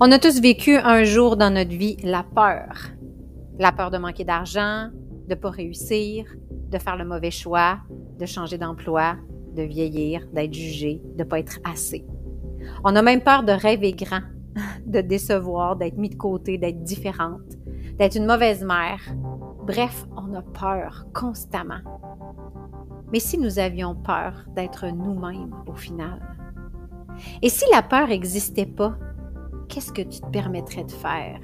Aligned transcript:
On 0.00 0.12
a 0.12 0.20
tous 0.20 0.40
vécu 0.40 0.76
un 0.76 1.02
jour 1.02 1.36
dans 1.36 1.52
notre 1.52 1.72
vie 1.74 1.96
la 2.04 2.22
peur. 2.22 2.90
La 3.58 3.72
peur 3.72 3.90
de 3.90 3.98
manquer 3.98 4.22
d'argent, 4.22 4.90
de 5.26 5.34
ne 5.34 5.34
pas 5.34 5.50
réussir, 5.50 6.24
de 6.70 6.78
faire 6.78 6.96
le 6.96 7.04
mauvais 7.04 7.32
choix, 7.32 7.78
de 8.16 8.24
changer 8.24 8.58
d'emploi, 8.58 9.16
de 9.56 9.62
vieillir, 9.64 10.24
d'être 10.32 10.54
jugé, 10.54 11.02
de 11.16 11.24
ne 11.24 11.28
pas 11.28 11.40
être 11.40 11.58
assez. 11.64 12.06
On 12.84 12.94
a 12.94 13.02
même 13.02 13.22
peur 13.22 13.42
de 13.42 13.50
rêver 13.50 13.90
grand, 13.90 14.20
de 14.86 15.00
décevoir, 15.00 15.74
d'être 15.74 15.98
mis 15.98 16.10
de 16.10 16.14
côté, 16.14 16.58
d'être 16.58 16.84
différente, 16.84 17.56
d'être 17.98 18.16
une 18.16 18.26
mauvaise 18.26 18.62
mère. 18.62 19.00
Bref, 19.66 20.06
on 20.16 20.32
a 20.34 20.42
peur 20.42 21.06
constamment. 21.12 21.80
Mais 23.12 23.18
si 23.18 23.36
nous 23.36 23.58
avions 23.58 23.96
peur 23.96 24.44
d'être 24.54 24.86
nous-mêmes 24.86 25.56
au 25.66 25.74
final? 25.74 26.20
Et 27.42 27.48
si 27.48 27.64
la 27.72 27.82
peur 27.82 28.06
n'existait 28.06 28.64
pas, 28.64 28.96
qu'est-ce 29.68 29.92
que 29.92 30.02
tu 30.02 30.20
te 30.20 30.26
permettrais 30.30 30.84
de 30.84 30.90
faire? 30.90 31.40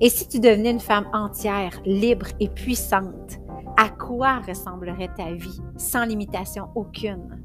Et 0.00 0.08
si 0.08 0.28
tu 0.28 0.40
devenais 0.40 0.72
une 0.72 0.80
femme 0.80 1.08
entière, 1.12 1.80
libre 1.84 2.26
et 2.40 2.48
puissante, 2.48 3.38
à 3.76 3.88
quoi 3.88 4.40
ressemblerait 4.40 5.10
ta 5.16 5.32
vie 5.32 5.60
sans 5.76 6.04
limitation 6.04 6.68
aucune? 6.74 7.42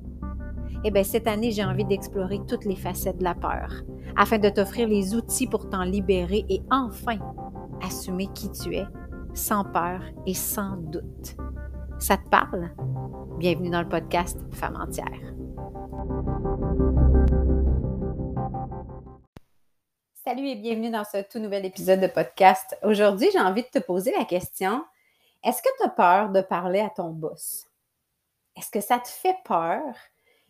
Eh 0.84 0.92
bien, 0.92 1.04
cette 1.04 1.28
année, 1.28 1.52
j'ai 1.52 1.64
envie 1.64 1.86
d'explorer 1.86 2.40
toutes 2.48 2.66
les 2.66 2.76
facettes 2.76 3.20
de 3.20 3.24
la 3.24 3.36
peur 3.36 3.72
afin 4.18 4.40
de 4.40 4.50
t'offrir 4.50 4.88
les 4.88 5.14
outils 5.14 5.48
pour 5.48 5.70
t'en 5.70 5.84
libérer 5.84 6.46
et 6.50 6.62
enfin 6.72 7.18
assumer 7.84 8.28
qui 8.34 8.50
tu 8.52 8.76
es, 8.76 8.86
sans 9.34 9.64
peur 9.64 10.02
et 10.26 10.34
sans 10.34 10.78
doute. 10.78 11.38
Ça 12.00 12.18
te 12.18 12.28
parle? 12.30 12.72
Bienvenue 13.38 13.70
dans 13.70 13.82
le 13.82 13.90
podcast 13.90 14.40
Femme 14.52 14.76
entière. 14.76 15.31
Salut 20.24 20.50
et 20.50 20.56
bienvenue 20.56 20.92
dans 20.92 21.04
ce 21.04 21.24
tout 21.24 21.40
nouvel 21.40 21.66
épisode 21.66 22.00
de 22.00 22.06
podcast. 22.06 22.78
Aujourd'hui, 22.84 23.30
j'ai 23.34 23.40
envie 23.40 23.64
de 23.64 23.80
te 23.80 23.80
poser 23.80 24.14
la 24.16 24.24
question, 24.24 24.86
est-ce 25.44 25.64
que 25.64 25.70
tu 25.80 25.84
as 25.84 25.90
peur 25.90 26.30
de 26.30 26.42
parler 26.42 26.80
à 26.80 26.92
ton 26.92 27.10
boss? 27.10 27.66
Est-ce 28.56 28.70
que 28.70 28.82
ça 28.82 29.00
te 29.00 29.08
fait 29.08 29.38
peur 29.44 29.82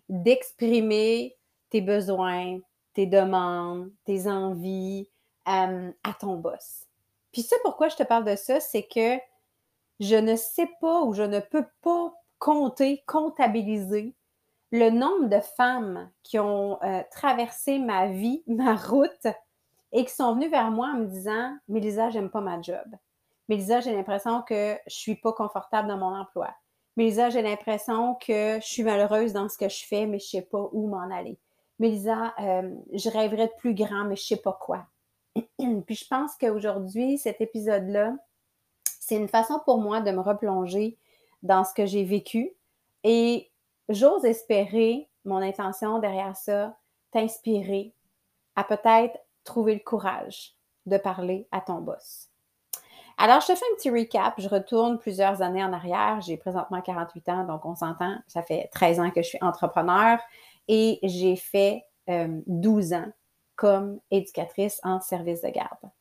d'exprimer 0.09 1.37
tes 1.69 1.79
besoins, 1.79 2.59
tes 2.93 3.05
demandes, 3.05 3.89
tes 4.03 4.27
envies 4.27 5.07
euh, 5.47 5.89
à 6.03 6.13
ton 6.19 6.35
boss? 6.35 6.87
Puis 7.31 7.43
ça, 7.43 7.55
pourquoi 7.63 7.87
je 7.87 7.95
te 7.95 8.03
parle 8.03 8.25
de 8.25 8.35
ça, 8.35 8.59
c'est 8.59 8.83
que 8.83 9.17
je 10.01 10.17
ne 10.17 10.35
sais 10.35 10.69
pas 10.81 11.03
ou 11.03 11.13
je 11.13 11.23
ne 11.23 11.39
peux 11.39 11.65
pas 11.81 12.13
compter, 12.39 13.05
comptabiliser 13.07 14.13
le 14.73 14.89
nombre 14.89 15.29
de 15.29 15.39
femmes 15.39 16.11
qui 16.23 16.39
ont 16.39 16.77
euh, 16.83 17.03
traversé 17.09 17.79
ma 17.79 18.07
vie, 18.07 18.43
ma 18.47 18.75
route, 18.75 19.27
et 19.91 20.05
qui 20.05 20.13
sont 20.13 20.33
venus 20.33 20.49
vers 20.49 20.71
moi 20.71 20.87
en 20.87 20.97
me 20.97 21.05
disant 21.05 21.55
Mélisa, 21.67 22.09
j'aime 22.09 22.29
pas 22.29 22.41
ma 22.41 22.61
job. 22.61 22.85
Mélisa, 23.49 23.81
j'ai 23.81 23.93
l'impression 23.93 24.41
que 24.41 24.77
je 24.87 24.95
suis 24.95 25.15
pas 25.15 25.33
confortable 25.33 25.87
dans 25.87 25.97
mon 25.97 26.15
emploi. 26.15 26.49
Mélisa, 26.97 27.29
j'ai 27.29 27.41
l'impression 27.41 28.15
que 28.15 28.59
je 28.61 28.65
suis 28.65 28.83
malheureuse 28.83 29.33
dans 29.33 29.49
ce 29.49 29.57
que 29.57 29.69
je 29.69 29.85
fais, 29.85 30.05
mais 30.05 30.19
je 30.19 30.27
sais 30.27 30.41
pas 30.41 30.69
où 30.71 30.87
m'en 30.87 31.09
aller. 31.11 31.37
Mélisa, 31.79 32.33
euh, 32.39 32.75
je 32.93 33.09
rêverais 33.09 33.47
de 33.47 33.53
plus 33.57 33.73
grand, 33.73 34.05
mais 34.05 34.15
je 34.15 34.23
sais 34.23 34.37
pas 34.37 34.57
quoi. 34.59 34.85
Puis 35.57 35.95
je 35.95 36.07
pense 36.07 36.35
qu'aujourd'hui, 36.39 37.17
cet 37.17 37.41
épisode-là, 37.41 38.15
c'est 38.99 39.15
une 39.15 39.27
façon 39.27 39.59
pour 39.65 39.79
moi 39.79 40.01
de 40.01 40.11
me 40.11 40.19
replonger 40.19 40.97
dans 41.43 41.63
ce 41.63 41.73
que 41.73 41.85
j'ai 41.85 42.03
vécu 42.03 42.53
et 43.03 43.51
j'ose 43.89 44.25
espérer, 44.25 45.09
mon 45.25 45.37
intention 45.37 45.99
derrière 45.99 46.35
ça, 46.35 46.77
t'inspirer 47.11 47.93
à 48.55 48.63
peut-être 48.63 49.17
trouver 49.43 49.73
le 49.73 49.79
courage 49.79 50.55
de 50.85 50.97
parler 50.97 51.47
à 51.51 51.61
ton 51.61 51.81
boss. 51.81 52.31
Alors, 53.17 53.41
je 53.41 53.47
te 53.47 53.55
fais 53.55 53.65
un 53.71 53.75
petit 53.75 53.91
recap. 53.91 54.33
Je 54.39 54.49
retourne 54.49 54.97
plusieurs 54.97 55.41
années 55.41 55.63
en 55.63 55.73
arrière. 55.73 56.21
J'ai 56.21 56.37
présentement 56.37 56.81
48 56.81 57.29
ans, 57.29 57.43
donc 57.45 57.65
on 57.65 57.75
s'entend. 57.75 58.17
Ça 58.27 58.41
fait 58.41 58.69
13 58.71 58.99
ans 58.99 59.11
que 59.11 59.21
je 59.21 59.27
suis 59.27 59.37
entrepreneur 59.41 60.19
et 60.67 60.99
j'ai 61.03 61.35
fait 61.35 61.83
12 62.07 62.93
euh, 62.93 62.97
ans 62.97 63.11
comme 63.55 63.99
éducatrice 64.09 64.79
en 64.83 65.01
service 65.01 65.41
de 65.41 65.49
garde. 65.49 65.91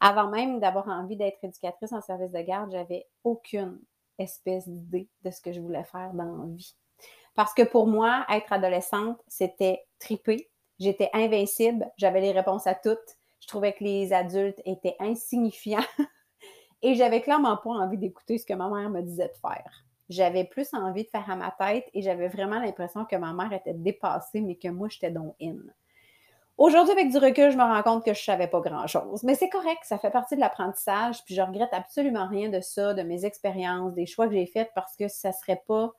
Avant 0.00 0.28
même 0.28 0.60
d'avoir 0.60 0.88
envie 0.88 1.16
d'être 1.16 1.42
éducatrice 1.42 1.92
en 1.92 2.02
service 2.02 2.32
de 2.32 2.42
garde, 2.42 2.72
j'avais 2.72 3.06
aucune 3.24 3.80
espèce 4.18 4.68
d'idée 4.68 5.08
de 5.24 5.30
ce 5.30 5.40
que 5.40 5.52
je 5.52 5.60
voulais 5.60 5.84
faire 5.84 6.12
dans 6.12 6.24
la 6.24 6.46
vie. 6.54 6.74
Parce 7.34 7.54
que 7.54 7.62
pour 7.62 7.86
moi, 7.86 8.26
être 8.30 8.52
adolescente, 8.52 9.18
c'était 9.28 9.82
triper, 9.98 10.50
J'étais 10.78 11.10
invincible, 11.12 11.90
j'avais 11.96 12.20
les 12.20 12.32
réponses 12.32 12.66
à 12.66 12.74
toutes. 12.74 13.16
Je 13.40 13.48
trouvais 13.48 13.72
que 13.72 13.84
les 13.84 14.12
adultes 14.12 14.60
étaient 14.64 14.96
insignifiants 14.98 15.84
et 16.82 16.94
j'avais 16.94 17.20
clairement 17.20 17.56
pas 17.56 17.70
envie 17.70 17.98
d'écouter 17.98 18.38
ce 18.38 18.46
que 18.46 18.54
ma 18.54 18.68
mère 18.68 18.90
me 18.90 19.02
disait 19.02 19.28
de 19.28 19.38
faire. 19.40 19.84
J'avais 20.08 20.44
plus 20.44 20.72
envie 20.72 21.04
de 21.04 21.08
faire 21.08 21.28
à 21.30 21.36
ma 21.36 21.50
tête 21.50 21.88
et 21.92 22.02
j'avais 22.02 22.28
vraiment 22.28 22.60
l'impression 22.60 23.04
que 23.04 23.16
ma 23.16 23.32
mère 23.32 23.52
était 23.52 23.74
dépassée, 23.74 24.40
mais 24.40 24.54
que 24.54 24.68
moi, 24.68 24.88
j'étais 24.88 25.10
donc 25.10 25.34
in. 25.42 25.56
Aujourd'hui, 26.58 26.92
avec 26.92 27.10
du 27.10 27.18
recul, 27.18 27.50
je 27.50 27.56
me 27.56 27.62
rends 27.62 27.82
compte 27.82 28.04
que 28.04 28.14
je 28.14 28.22
savais 28.22 28.46
pas 28.46 28.60
grand-chose. 28.60 29.24
Mais 29.24 29.34
c'est 29.34 29.50
correct, 29.50 29.80
ça 29.82 29.98
fait 29.98 30.10
partie 30.10 30.36
de 30.36 30.40
l'apprentissage, 30.40 31.22
puis 31.24 31.34
je 31.34 31.42
regrette 31.42 31.72
absolument 31.72 32.26
rien 32.28 32.48
de 32.48 32.60
ça, 32.60 32.94
de 32.94 33.02
mes 33.02 33.26
expériences, 33.26 33.92
des 33.92 34.06
choix 34.06 34.26
que 34.26 34.32
j'ai 34.32 34.46
faits, 34.46 34.70
parce 34.74 34.96
que 34.96 35.08
ça 35.08 35.32
serait 35.32 35.62
pas, 35.66 35.92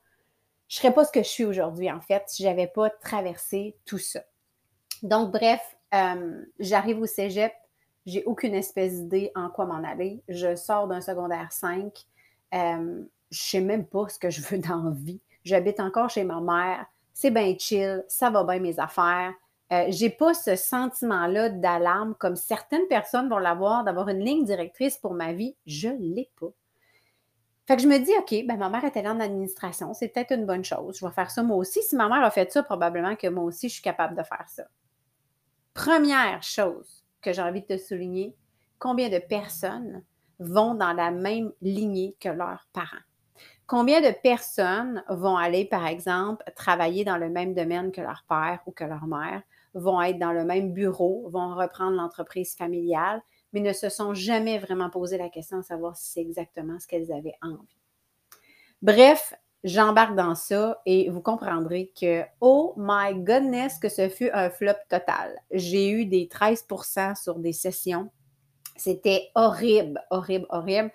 je 0.66 0.76
serais 0.78 0.92
pas 0.92 1.04
ce 1.04 1.12
que 1.12 1.22
je 1.22 1.28
suis 1.28 1.44
aujourd'hui, 1.44 1.90
en 1.92 2.00
fait, 2.00 2.24
si 2.26 2.42
j'avais 2.42 2.66
pas 2.66 2.90
traversé 2.90 3.76
tout 3.84 3.98
ça. 3.98 4.20
Donc, 5.02 5.32
bref, 5.32 5.76
euh, 5.94 6.44
j'arrive 6.58 7.00
au 7.00 7.06
cégep, 7.06 7.52
j'ai 8.06 8.24
aucune 8.24 8.54
espèce 8.54 8.94
d'idée 8.94 9.32
en 9.34 9.50
quoi 9.50 9.66
m'en 9.66 9.84
aller. 9.84 10.22
Je 10.28 10.56
sors 10.56 10.88
d'un 10.88 11.00
secondaire 11.00 11.52
5. 11.52 11.92
Euh, 12.54 13.02
je 13.30 13.40
sais 13.40 13.60
même 13.60 13.86
pas 13.86 14.08
ce 14.08 14.18
que 14.18 14.30
je 14.30 14.40
veux 14.40 14.58
dans 14.58 14.82
la 14.82 14.90
vie. 14.90 15.20
J'habite 15.44 15.80
encore 15.80 16.10
chez 16.10 16.24
ma 16.24 16.40
mère. 16.40 16.86
C'est 17.12 17.30
bien 17.30 17.54
chill. 17.58 18.04
Ça 18.08 18.30
va 18.30 18.44
bien 18.44 18.60
mes 18.60 18.78
affaires. 18.80 19.32
Euh, 19.70 19.84
j'ai 19.88 20.08
pas 20.08 20.32
ce 20.32 20.56
sentiment-là 20.56 21.50
d'alarme 21.50 22.14
comme 22.14 22.36
certaines 22.36 22.86
personnes 22.88 23.28
vont 23.28 23.38
l'avoir, 23.38 23.84
d'avoir 23.84 24.08
une 24.08 24.20
ligne 24.20 24.44
directrice 24.44 24.96
pour 24.96 25.12
ma 25.12 25.34
vie. 25.34 25.54
Je 25.66 25.90
l'ai 25.90 26.30
pas. 26.40 26.48
Fait 27.66 27.76
que 27.76 27.82
je 27.82 27.88
me 27.88 27.98
dis, 27.98 28.12
OK, 28.18 28.46
ben 28.46 28.56
ma 28.56 28.70
mère 28.70 28.84
est 28.84 28.96
allée 28.96 29.10
en 29.10 29.20
administration, 29.20 29.92
c'est 29.92 30.08
peut-être 30.08 30.32
une 30.32 30.46
bonne 30.46 30.64
chose. 30.64 30.96
Je 30.98 31.04
vais 31.04 31.12
faire 31.12 31.30
ça 31.30 31.42
moi 31.42 31.58
aussi. 31.58 31.82
Si 31.82 31.96
ma 31.96 32.08
mère 32.08 32.24
a 32.24 32.30
fait 32.30 32.50
ça, 32.50 32.62
probablement 32.62 33.14
que 33.14 33.26
moi 33.26 33.44
aussi, 33.44 33.68
je 33.68 33.74
suis 33.74 33.82
capable 33.82 34.16
de 34.16 34.22
faire 34.22 34.46
ça. 34.48 34.64
Première 35.78 36.42
chose 36.42 37.04
que 37.20 37.32
j'ai 37.32 37.40
envie 37.40 37.60
de 37.60 37.76
te 37.76 37.78
souligner, 37.78 38.34
combien 38.80 39.08
de 39.10 39.20
personnes 39.20 40.02
vont 40.40 40.74
dans 40.74 40.92
la 40.92 41.12
même 41.12 41.52
lignée 41.62 42.16
que 42.18 42.28
leurs 42.28 42.66
parents? 42.72 43.04
Combien 43.68 44.00
de 44.00 44.12
personnes 44.20 45.04
vont 45.08 45.36
aller, 45.36 45.64
par 45.64 45.86
exemple, 45.86 46.42
travailler 46.56 47.04
dans 47.04 47.16
le 47.16 47.30
même 47.30 47.54
domaine 47.54 47.92
que 47.92 48.00
leur 48.00 48.24
père 48.28 48.58
ou 48.66 48.72
que 48.72 48.82
leur 48.82 49.06
mère, 49.06 49.40
vont 49.72 50.02
être 50.02 50.18
dans 50.18 50.32
le 50.32 50.44
même 50.44 50.72
bureau, 50.72 51.28
vont 51.28 51.54
reprendre 51.54 51.96
l'entreprise 51.96 52.56
familiale, 52.56 53.22
mais 53.52 53.60
ne 53.60 53.72
se 53.72 53.88
sont 53.88 54.14
jamais 54.14 54.58
vraiment 54.58 54.90
posé 54.90 55.16
la 55.16 55.28
question 55.28 55.58
de 55.58 55.64
savoir 55.64 55.96
si 55.96 56.10
c'est 56.10 56.22
exactement 56.22 56.80
ce 56.80 56.88
qu'elles 56.88 57.12
avaient 57.12 57.38
envie? 57.40 57.78
Bref, 58.82 59.32
j'embarque 59.64 60.14
dans 60.14 60.34
ça 60.34 60.80
et 60.86 61.08
vous 61.10 61.20
comprendrez 61.20 61.92
que, 62.00 62.22
oh 62.40 62.74
my 62.76 63.14
goodness, 63.14 63.78
que 63.78 63.88
ce 63.88 64.08
fut 64.08 64.30
un 64.32 64.50
flop 64.50 64.72
total. 64.88 65.38
J'ai 65.50 65.90
eu 65.90 66.04
des 66.04 66.28
13 66.28 66.66
sur 67.16 67.38
des 67.38 67.52
sessions. 67.52 68.10
C'était 68.76 69.30
horrible, 69.34 70.00
horrible, 70.10 70.46
horrible. 70.50 70.92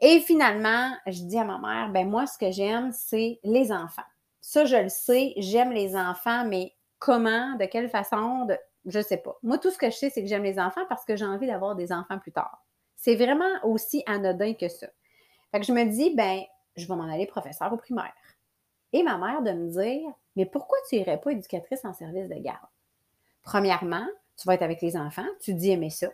Et 0.00 0.20
finalement, 0.20 0.90
je 1.06 1.22
dis 1.22 1.38
à 1.38 1.44
ma 1.44 1.58
mère, 1.58 1.90
ben 1.90 2.08
moi, 2.08 2.26
ce 2.26 2.38
que 2.38 2.50
j'aime, 2.50 2.90
c'est 2.92 3.38
les 3.44 3.72
enfants. 3.72 4.02
Ça, 4.40 4.64
je 4.64 4.76
le 4.76 4.88
sais, 4.88 5.32
j'aime 5.36 5.72
les 5.72 5.96
enfants, 5.96 6.44
mais 6.46 6.72
comment, 6.98 7.56
de 7.56 7.64
quelle 7.66 7.88
façon, 7.88 8.46
je 8.86 8.98
ne 8.98 9.02
sais 9.02 9.18
pas. 9.18 9.36
Moi, 9.42 9.58
tout 9.58 9.70
ce 9.70 9.78
que 9.78 9.90
je 9.90 9.96
sais, 9.96 10.10
c'est 10.10 10.22
que 10.22 10.28
j'aime 10.28 10.42
les 10.42 10.58
enfants 10.58 10.84
parce 10.88 11.04
que 11.04 11.16
j'ai 11.16 11.24
envie 11.24 11.46
d'avoir 11.46 11.74
des 11.74 11.92
enfants 11.92 12.18
plus 12.18 12.32
tard. 12.32 12.64
C'est 12.96 13.16
vraiment 13.16 13.52
aussi 13.62 14.02
anodin 14.06 14.54
que 14.54 14.68
ça. 14.68 14.86
Fait 15.52 15.60
que 15.60 15.66
je 15.66 15.72
me 15.72 15.84
dis, 15.84 16.14
ben, 16.14 16.42
je 16.76 16.86
vais 16.86 16.96
m'en 16.96 17.10
aller 17.10 17.26
professeur 17.26 17.72
au 17.72 17.76
primaire. 17.76 18.12
Et 18.92 19.02
ma 19.02 19.18
mère 19.18 19.42
de 19.42 19.52
me 19.52 19.70
dire, 19.70 20.12
mais 20.36 20.46
pourquoi 20.46 20.78
tu 20.88 20.96
irais 20.96 21.20
pas 21.20 21.32
éducatrice 21.32 21.84
en 21.84 21.92
service 21.92 22.28
de 22.28 22.34
garde? 22.36 22.68
Premièrement, 23.42 24.06
tu 24.36 24.46
vas 24.46 24.54
être 24.54 24.62
avec 24.62 24.80
les 24.82 24.96
enfants, 24.96 25.26
tu 25.40 25.54
dis 25.54 25.70
aimer 25.70 25.90
ça. 25.90 26.08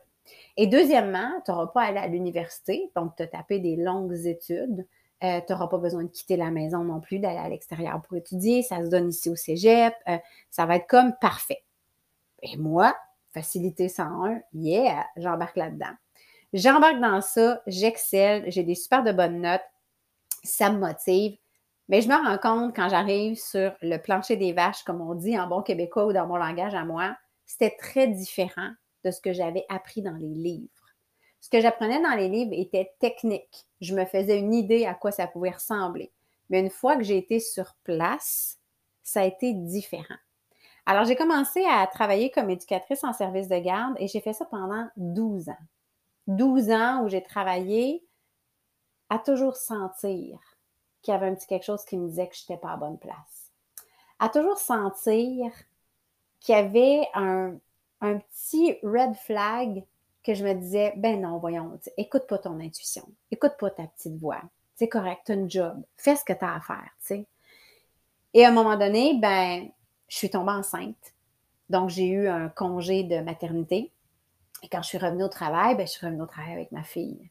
Et 0.57 0.67
deuxièmement, 0.67 1.31
tu 1.45 1.51
n'auras 1.51 1.69
pas 1.69 1.83
à 1.83 1.87
aller 1.87 1.99
à 1.99 2.07
l'université, 2.07 2.91
donc 2.95 3.17
te 3.17 3.23
taper 3.23 3.59
des 3.59 3.77
longues 3.77 4.27
études. 4.27 4.87
Euh, 5.23 5.41
tu 5.47 5.53
n'auras 5.53 5.69
pas 5.69 5.79
besoin 5.79 6.05
de 6.05 6.09
quitter 6.09 6.37
la 6.37 6.51
maison 6.51 6.83
non 6.85 7.01
plus, 7.01 7.19
d'aller 7.19 7.39
à 7.39 7.49
l'extérieur 7.49 8.01
pour 8.03 8.17
étudier. 8.17 8.63
Ça 8.63 8.83
se 8.85 8.91
donne 8.91 9.11
ici 9.11 9.29
au 9.29 9.37
cégep. 9.37 9.95
Euh, 10.09 10.17
ça 10.51 10.67
va 10.67 10.77
être 10.77 10.87
comme 10.87 11.13
parfait. 11.21 11.63
Et 12.43 12.57
moi, 12.57 12.97
facilité 13.31 13.89
101, 13.89 14.41
yeah, 14.55 15.07
j'embarque 15.17 15.57
là-dedans. 15.57 15.93
J'embarque 16.53 17.01
dans 17.01 17.21
ça, 17.21 17.63
j'excelle, 17.67 18.45
j'ai 18.51 18.65
des 18.65 18.75
super 18.75 19.05
de 19.05 19.13
bonnes 19.13 19.41
notes 19.41 19.61
ça 20.43 20.71
me 20.71 20.79
motive. 20.79 21.37
Mais 21.89 22.03
je 22.03 22.09
me 22.09 22.15
rends 22.15 22.39
compte 22.39 22.77
quand 22.77 22.89
j'arrive 22.89 23.37
sur 23.37 23.73
le 23.83 23.97
plancher 23.97 24.37
des 24.37 24.53
vaches, 24.53 24.85
comme 24.85 25.01
on 25.01 25.15
dit 25.15 25.39
en 25.39 25.49
bon 25.49 25.63
québécois 25.63 26.07
ou 26.07 26.13
dans 26.13 26.27
mon 26.27 26.37
langage 26.37 26.75
à 26.75 26.85
moi, 26.85 27.17
c'était 27.47 27.77
très 27.77 28.07
différent 28.07 28.71
de 29.05 29.11
ce 29.11 29.21
que 29.21 29.33
j'avais 29.33 29.65
appris 29.69 30.03
dans 30.03 30.17
les 30.17 30.35
livres. 30.35 30.69
Ce 31.41 31.49
que 31.49 31.61
j'apprenais 31.61 32.01
dans 32.01 32.15
les 32.15 32.29
livres 32.29 32.53
était 32.53 32.93
technique. 33.01 33.67
Je 33.81 33.95
me 33.95 34.05
faisais 34.05 34.39
une 34.39 34.55
idée 34.55 34.87
à 34.87 34.95
quoi 34.95 35.11
ça 35.11 35.27
pouvait 35.27 35.51
ressembler. 35.51 36.13
Mais 36.49 36.61
une 36.61 36.71
fois 36.71 36.97
que 36.97 37.03
j'ai 37.03 37.17
été 37.17 37.41
sur 37.41 37.75
place, 37.83 38.59
ça 39.03 39.23
a 39.23 39.25
été 39.25 39.55
différent. 39.55 40.17
Alors, 40.87 41.05
j'ai 41.05 41.17
commencé 41.17 41.65
à 41.65 41.87
travailler 41.87 42.31
comme 42.31 42.51
éducatrice 42.51 43.05
en 43.05 43.13
service 43.13 43.49
de 43.49 43.59
garde 43.59 43.95
et 43.99 44.09
j'ai 44.09 44.21
fait 44.21 44.33
ça 44.33 44.45
pendant 44.45 44.87
12 44.97 45.49
ans. 45.49 45.65
12 46.27 46.71
ans 46.71 47.05
où 47.05 47.09
j'ai 47.09 47.23
travaillé 47.23 48.05
à 49.11 49.19
toujours 49.19 49.57
sentir 49.57 50.39
qu'il 51.03 51.13
y 51.13 51.17
avait 51.17 51.27
un 51.27 51.35
petit 51.35 51.47
quelque 51.47 51.65
chose 51.65 51.85
qui 51.85 51.99
me 51.99 52.09
disait 52.09 52.29
que 52.29 52.37
je 52.37 52.43
n'étais 52.43 52.61
pas 52.61 52.73
à 52.73 52.77
bonne 52.77 52.99
place. 52.99 53.53
À 54.19 54.29
toujours 54.29 54.59
sentir 54.59 55.53
qu'il 56.41 56.55
y 56.55 56.59
avait 56.59 57.07
un, 57.15 57.57
un 58.01 58.19
petit 58.19 58.79
red 58.83 59.15
flag 59.15 59.85
que 60.23 60.35
je 60.35 60.45
me 60.45 60.55
disais, 60.55 60.95
ben 60.97 61.21
non, 61.21 61.39
voyons, 61.39 61.79
écoute 61.97 62.27
pas 62.27 62.39
ton 62.39 62.61
intuition, 62.61 63.07
écoute 63.31 63.55
pas 63.59 63.71
ta 63.71 63.87
petite 63.87 64.17
voix, 64.17 64.43
c'est 64.75 64.89
correct, 64.89 65.23
tu 65.27 65.33
as 65.33 65.35
un 65.35 65.49
job, 65.49 65.83
fais 65.97 66.17
ce 66.17 66.25
que 66.25 66.33
tu 66.33 66.45
as 66.45 66.55
à 66.55 66.61
faire, 66.61 66.91
tu 67.01 67.07
sais. 67.07 67.27
Et 68.33 68.45
à 68.45 68.49
un 68.49 68.53
moment 68.53 68.77
donné, 68.77 69.19
ben, 69.21 69.69
je 70.09 70.17
suis 70.17 70.31
tombée 70.31 70.53
enceinte. 70.53 71.15
Donc, 71.69 71.91
j'ai 71.91 72.07
eu 72.07 72.29
un 72.29 72.49
congé 72.49 73.03
de 73.03 73.21
maternité. 73.21 73.93
Et 74.63 74.69
quand 74.69 74.83
je 74.83 74.89
suis 74.89 74.99
revenue 74.99 75.25
au 75.25 75.29
travail, 75.29 75.75
ben, 75.75 75.87
je 75.87 75.93
suis 75.93 76.07
revenue 76.07 76.23
au 76.23 76.27
travail 76.27 76.53
avec 76.53 76.73
ma 76.73 76.83
fille. 76.83 77.31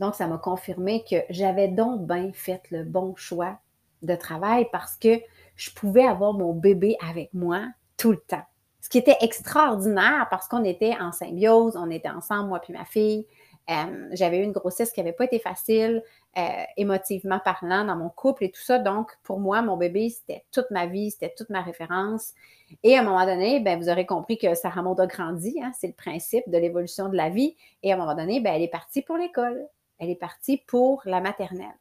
Donc, 0.00 0.14
ça 0.14 0.26
m'a 0.26 0.38
confirmé 0.38 1.04
que 1.08 1.16
j'avais 1.30 1.68
donc 1.68 2.06
bien 2.06 2.30
fait 2.32 2.62
le 2.70 2.84
bon 2.84 3.14
choix 3.16 3.58
de 4.02 4.14
travail 4.14 4.68
parce 4.72 4.96
que 4.96 5.20
je 5.56 5.70
pouvais 5.70 6.04
avoir 6.04 6.32
mon 6.32 6.52
bébé 6.52 6.96
avec 7.06 7.32
moi 7.32 7.62
tout 7.96 8.10
le 8.10 8.18
temps. 8.18 8.42
Ce 8.80 8.88
qui 8.88 8.98
était 8.98 9.16
extraordinaire 9.22 10.26
parce 10.30 10.46
qu'on 10.46 10.64
était 10.64 10.94
en 11.00 11.10
symbiose, 11.10 11.76
on 11.76 11.90
était 11.90 12.10
ensemble, 12.10 12.48
moi 12.48 12.60
puis 12.60 12.72
ma 12.72 12.84
fille. 12.84 13.26
Euh, 13.70 14.08
j'avais 14.12 14.40
eu 14.40 14.42
une 14.42 14.52
grossesse 14.52 14.92
qui 14.92 15.00
n'avait 15.00 15.14
pas 15.14 15.24
été 15.24 15.38
facile, 15.38 16.02
euh, 16.36 16.42
émotivement 16.76 17.40
parlant, 17.42 17.84
dans 17.84 17.96
mon 17.96 18.10
couple 18.10 18.44
et 18.44 18.50
tout 18.50 18.60
ça. 18.60 18.78
Donc, 18.78 19.12
pour 19.22 19.40
moi, 19.40 19.62
mon 19.62 19.78
bébé, 19.78 20.10
c'était 20.10 20.44
toute 20.52 20.70
ma 20.70 20.86
vie, 20.86 21.10
c'était 21.10 21.32
toute 21.34 21.48
ma 21.48 21.62
référence. 21.62 22.34
Et 22.82 22.96
à 22.96 23.00
un 23.00 23.04
moment 23.04 23.24
donné, 23.24 23.60
ben, 23.60 23.78
vous 23.78 23.88
aurez 23.88 24.04
compris 24.04 24.36
que 24.36 24.54
Sarah 24.54 24.82
Maud 24.82 25.00
a 25.00 25.06
grandi. 25.06 25.58
Hein, 25.62 25.72
c'est 25.78 25.86
le 25.86 25.94
principe 25.94 26.48
de 26.50 26.58
l'évolution 26.58 27.08
de 27.08 27.16
la 27.16 27.30
vie. 27.30 27.56
Et 27.82 27.90
à 27.90 27.94
un 27.94 27.98
moment 27.98 28.14
donné, 28.14 28.40
ben, 28.40 28.52
elle 28.54 28.62
est 28.62 28.68
partie 28.68 29.00
pour 29.00 29.16
l'école. 29.16 29.66
Elle 29.98 30.10
est 30.10 30.16
partie 30.16 30.58
pour 30.58 31.02
la 31.04 31.20
maternelle. 31.20 31.78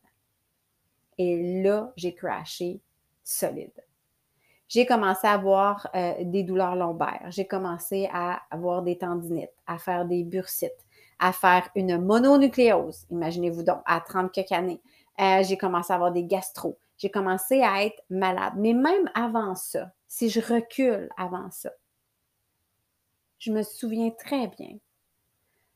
Et 1.18 1.62
là, 1.62 1.92
j'ai 1.96 2.14
crashé 2.14 2.82
solide 3.24 3.84
j'ai 4.74 4.88
commencé 4.88 5.28
à 5.28 5.34
avoir 5.34 5.88
euh, 5.94 6.16
des 6.22 6.42
douleurs 6.42 6.76
lombaires, 6.76 7.28
j'ai 7.30 7.46
commencé 7.46 8.10
à 8.12 8.42
avoir 8.50 8.82
des 8.82 8.98
tendinites, 8.98 9.54
à 9.68 9.78
faire 9.78 10.06
des 10.06 10.24
bursites, 10.24 10.72
à 11.20 11.32
faire 11.32 11.70
une 11.76 12.00
mononucléose, 12.00 13.06
imaginez-vous 13.12 13.62
donc, 13.62 13.82
à 13.86 14.02
30 14.02 14.32
quelques 14.32 14.52
années. 14.52 14.82
Euh, 15.22 15.44
j'ai 15.44 15.58
commencé 15.58 15.94
à 15.94 15.98
avoir 15.98 16.12
des 16.12 16.24
gastro, 16.24 16.80
j'ai 16.98 17.12
commencé 17.12 17.62
à 17.62 17.84
être 17.84 18.02
malade. 18.10 18.54
Mais 18.58 18.74
même 18.74 19.12
avant 19.14 19.54
ça, 19.54 19.92
si 20.08 20.32
je 20.32 20.40
recule 20.40 21.08
avant 21.18 21.52
ça, 21.52 21.70
je 23.38 23.52
me 23.52 23.62
souviens 23.62 24.10
très 24.10 24.48
bien 24.48 24.78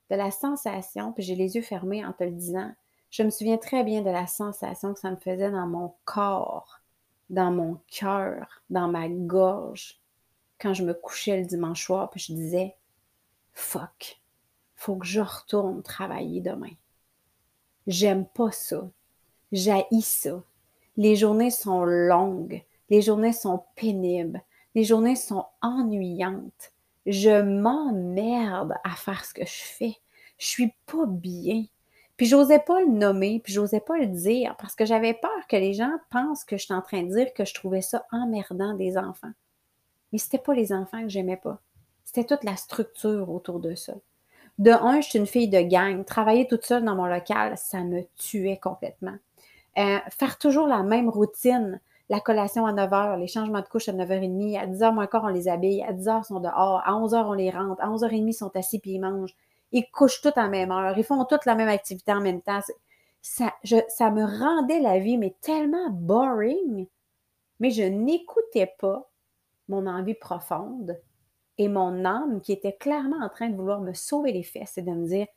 de 0.10 0.16
la 0.16 0.32
sensation, 0.32 1.12
puis 1.14 1.24
j'ai 1.24 1.36
les 1.36 1.56
yeux 1.56 1.62
fermés 1.62 2.06
en 2.06 2.14
te 2.14 2.24
le 2.24 2.32
disant, 2.32 2.72
je 3.10 3.24
me 3.24 3.30
souviens 3.30 3.58
très 3.58 3.84
bien 3.84 4.02
de 4.02 4.10
la 4.10 4.28
sensation 4.28 4.94
que 4.94 5.00
ça 5.00 5.12
me 5.12 5.18
faisait 5.18 5.52
dans 5.52 5.68
mon 5.68 5.94
corps 6.06 6.82
dans 7.30 7.52
mon 7.52 7.80
cœur, 7.88 8.64
dans 8.70 8.88
ma 8.88 9.10
gorge, 9.10 10.00
quand 10.60 10.74
je 10.74 10.84
me 10.84 10.94
couchais 10.94 11.40
le 11.40 11.46
dimanche 11.46 11.86
soir, 11.86 12.10
puis 12.10 12.20
je 12.20 12.34
disais, 12.34 12.76
fuck, 13.54 14.22
faut 14.76 14.96
que 14.96 15.06
je 15.06 15.22
retourne 15.22 15.84
travailler 15.84 16.42
demain. 16.42 16.72
J'aime 17.86 18.26
pas 18.26 18.52
ça. 18.52 18.90
J'haïs 19.52 20.02
ça. 20.02 20.44
Les 20.98 21.16
journées 21.16 21.52
sont 21.52 21.84
longues. 21.86 22.64
Les 22.90 23.02
journées 23.02 23.34
sont 23.34 23.64
pénibles. 23.76 24.42
Les 24.76 24.84
journées 24.84 25.16
sont 25.16 25.46
ennuyantes. 25.62 26.74
Je 27.08 27.42
m'emmerde 27.42 28.76
à 28.84 28.92
faire 28.92 29.26
ce 29.26 29.34
que 29.34 29.46
je 29.46 29.64
fais. 29.64 29.96
Je 30.38 30.46
suis 30.46 30.76
pas 30.86 31.06
bien. 31.08 31.66
Puis 32.18 32.26
j'osais 32.26 32.60
pas 32.60 32.82
le 32.82 32.88
nommer, 32.88 33.40
puis 33.44 33.54
j'osais 33.54 33.80
pas 33.80 33.98
le 33.98 34.08
dire 34.08 34.56
parce 34.58 34.76
que 34.76 34.86
j'avais 34.86 35.14
peur 35.14 35.48
que 35.48 35.56
les 35.56 35.74
gens 35.74 35.92
pensent 36.10 36.44
que 36.44 36.58
je 36.58 36.66
suis 36.66 36.74
en 36.74 36.82
train 36.82 37.04
de 37.04 37.16
dire 37.16 37.34
que 37.34 37.46
je 37.46 37.54
trouvais 37.54 37.82
ça 37.82 38.06
emmerdant 38.12 38.74
des 38.74 38.98
enfants. 38.98 39.32
Mais 40.12 40.18
c'était 40.18 40.38
pas 40.38 40.54
les 40.54 40.74
enfants 40.74 41.02
que 41.02 41.10
j'aimais 41.10 41.38
pas. 41.38 41.60
C'était 42.04 42.24
toute 42.24 42.44
la 42.44 42.56
structure 42.56 43.30
autour 43.30 43.60
de 43.60 43.76
ça. 43.76 43.94
De 44.58 44.72
un, 44.72 45.02
je 45.02 45.10
suis 45.10 45.20
une 45.20 45.28
fille 45.28 45.50
de 45.50 45.62
gang. 45.62 46.04
Travailler 46.04 46.48
toute 46.48 46.66
seule 46.66 46.84
dans 46.84 46.96
mon 46.96 47.06
local, 47.06 47.58
ça 47.58 47.84
me 47.84 48.02
tuait 48.16 48.58
complètement. 48.58 49.18
Euh, 49.78 50.00
faire 50.10 50.40
toujours 50.40 50.68
la 50.68 50.82
même 50.82 51.10
routine, 51.10 51.80
la 52.10 52.20
collation 52.20 52.66
à 52.66 52.72
9 52.72 52.90
h, 52.90 53.20
les 53.20 53.28
changements 53.28 53.62
de 53.62 53.68
couche 53.68 53.90
à 53.90 53.94
9h30, 53.94 54.60
à 54.60 54.66
10 54.66 54.80
h 54.80 54.94
moins 54.94 55.08
quart, 55.08 55.24
on 55.26 55.28
les 55.28 55.48
habille, 55.48 55.84
à 55.84 55.94
10 55.94 56.06
h 56.08 56.24
sont 56.24 56.40
dehors, 56.40 56.82
à 56.86 56.96
11 56.96 57.14
h 57.14 57.26
on 57.26 57.34
les 57.34 57.50
rentre, 57.50 57.82
à 57.82 57.90
11h30 57.90 58.28
ils 58.28 58.34
sont 58.34 58.56
assis 58.56 58.80
puis 58.80 58.92
ils 58.92 59.00
mangent 59.00 59.36
ils 59.72 59.90
couchent 59.90 60.22
tous 60.22 60.38
à 60.38 60.48
même 60.48 60.72
heure, 60.72 60.98
ils 60.98 61.04
font 61.04 61.26
toutes 61.26 61.46
la 61.46 61.56
même 61.56 61.70
activité 61.70 62.12
en 62.12 62.22
même 62.22 62.42
temps. 62.42 62.62
Ça, 63.22 63.54
ça 63.90 64.12
me 64.12 64.24
rendait 64.24 64.80
la 64.80 65.00
vie, 65.00 65.18
mais 65.18 65.36
tellement 65.42 65.90
boring. 65.90 66.88
Mais 67.60 67.72
je 67.72 67.84
n'écoutais 67.84 68.74
pas 68.80 69.10
mon 69.68 69.88
envie 69.88 70.14
profonde 70.14 71.00
et 71.58 71.68
mon 71.68 72.06
âme 72.06 72.40
qui 72.40 72.54
était 72.54 72.76
clairement 72.76 73.24
en 73.24 73.30
train 73.30 73.50
de 73.50 73.56
vouloir 73.56 73.82
me 73.82 73.94
sauver 73.94 74.32
les 74.32 74.44
fesses 74.44 74.78
et 74.78 74.84
de 74.84 74.92
me 74.92 75.08
dire 75.08 75.28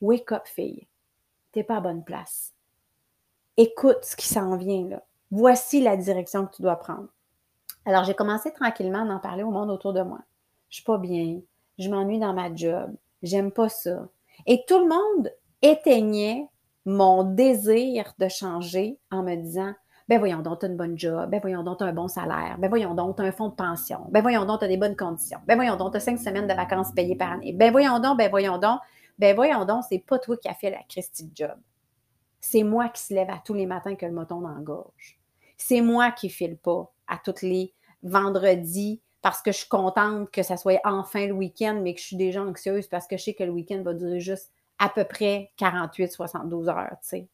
Wake 0.00 0.32
up, 0.32 0.46
fille, 0.46 0.86
t'es 1.52 1.64
pas 1.64 1.78
à 1.78 1.80
bonne 1.80 2.04
place. 2.04 2.52
Écoute 3.56 4.04
ce 4.04 4.16
qui 4.16 4.28
s'en 4.28 4.56
vient 4.56 4.86
là. 4.88 5.02
Voici 5.36 5.82
la 5.82 5.96
direction 5.96 6.46
que 6.46 6.54
tu 6.54 6.62
dois 6.62 6.76
prendre. 6.76 7.08
Alors, 7.84 8.04
j'ai 8.04 8.14
commencé 8.14 8.52
tranquillement 8.52 9.04
d'en 9.04 9.18
parler 9.18 9.42
au 9.42 9.50
monde 9.50 9.68
autour 9.68 9.92
de 9.92 10.00
moi. 10.00 10.20
Je 10.70 10.76
suis 10.76 10.84
pas 10.84 10.96
bien, 10.96 11.40
je 11.76 11.90
m'ennuie 11.90 12.20
dans 12.20 12.32
ma 12.32 12.54
job, 12.54 12.94
J'aime 13.20 13.50
pas 13.50 13.68
ça. 13.68 14.06
Et 14.46 14.64
tout 14.68 14.78
le 14.78 14.88
monde 14.88 15.32
éteignait 15.60 16.46
mon 16.84 17.24
désir 17.24 18.14
de 18.16 18.28
changer 18.28 19.00
en 19.10 19.24
me 19.24 19.34
disant 19.34 19.72
ben 20.06 20.20
voyons 20.20 20.40
donc, 20.40 20.60
tu 20.60 20.66
as 20.66 20.68
une 20.68 20.76
bonne 20.76 20.96
job, 20.96 21.28
ben 21.30 21.40
voyons 21.40 21.64
donc, 21.64 21.78
tu 21.78 21.84
as 21.84 21.88
un 21.88 21.92
bon 21.92 22.06
salaire, 22.06 22.54
ben 22.60 22.68
voyons 22.68 22.94
donc, 22.94 23.16
tu 23.16 23.22
as 23.22 23.24
un 23.24 23.32
fonds 23.32 23.48
de 23.48 23.54
pension, 23.54 24.06
ben 24.10 24.22
voyons 24.22 24.44
donc, 24.44 24.60
tu 24.60 24.66
as 24.66 24.68
des 24.68 24.76
bonnes 24.76 24.94
conditions, 24.94 25.40
ben 25.48 25.56
voyons 25.56 25.74
donc, 25.74 25.90
tu 25.90 25.96
as 25.96 26.00
cinq 26.00 26.20
semaines 26.20 26.46
de 26.46 26.54
vacances 26.54 26.92
payées 26.92 27.16
par 27.16 27.32
année, 27.32 27.52
ben 27.52 27.72
voyons 27.72 27.98
donc, 27.98 28.18
ben 28.18 28.30
voyons 28.30 28.58
donc, 28.58 28.78
ben 29.18 29.34
voyons 29.34 29.64
donc, 29.64 29.82
c'est 29.88 29.98
pas 29.98 30.20
toi 30.20 30.36
qui 30.36 30.46
as 30.46 30.54
fait 30.54 30.70
la 30.70 30.82
Christie 30.88 31.28
job. 31.34 31.56
C'est 32.40 32.62
moi 32.62 32.88
qui 32.90 33.02
se 33.02 33.14
lève 33.14 33.30
à 33.30 33.40
tous 33.44 33.54
les 33.54 33.66
matins 33.66 33.96
que 33.96 34.06
le 34.06 34.12
moton 34.12 34.40
dans 34.42 34.50
la 34.50 34.60
gorge. 34.60 35.18
C'est 35.56 35.80
moi 35.80 36.10
qui 36.10 36.28
file 36.28 36.56
pas 36.56 36.92
à 37.06 37.18
tous 37.18 37.42
les 37.42 37.72
vendredis 38.02 39.00
parce 39.22 39.40
que 39.40 39.52
je 39.52 39.58
suis 39.58 39.68
contente 39.68 40.30
que 40.30 40.42
ça 40.42 40.56
soit 40.56 40.80
enfin 40.84 41.26
le 41.26 41.32
week-end, 41.32 41.80
mais 41.82 41.94
que 41.94 42.00
je 42.00 42.06
suis 42.06 42.16
déjà 42.16 42.42
anxieuse 42.42 42.86
parce 42.88 43.06
que 43.06 43.16
je 43.16 43.24
sais 43.24 43.34
que 43.34 43.44
le 43.44 43.52
week-end 43.52 43.82
va 43.82 43.94
durer 43.94 44.20
juste 44.20 44.52
à 44.78 44.88
peu 44.88 45.04
près 45.04 45.50
48-72 45.58 46.68
heures, 46.68 46.96
tu 47.00 47.08
sais. 47.08 47.28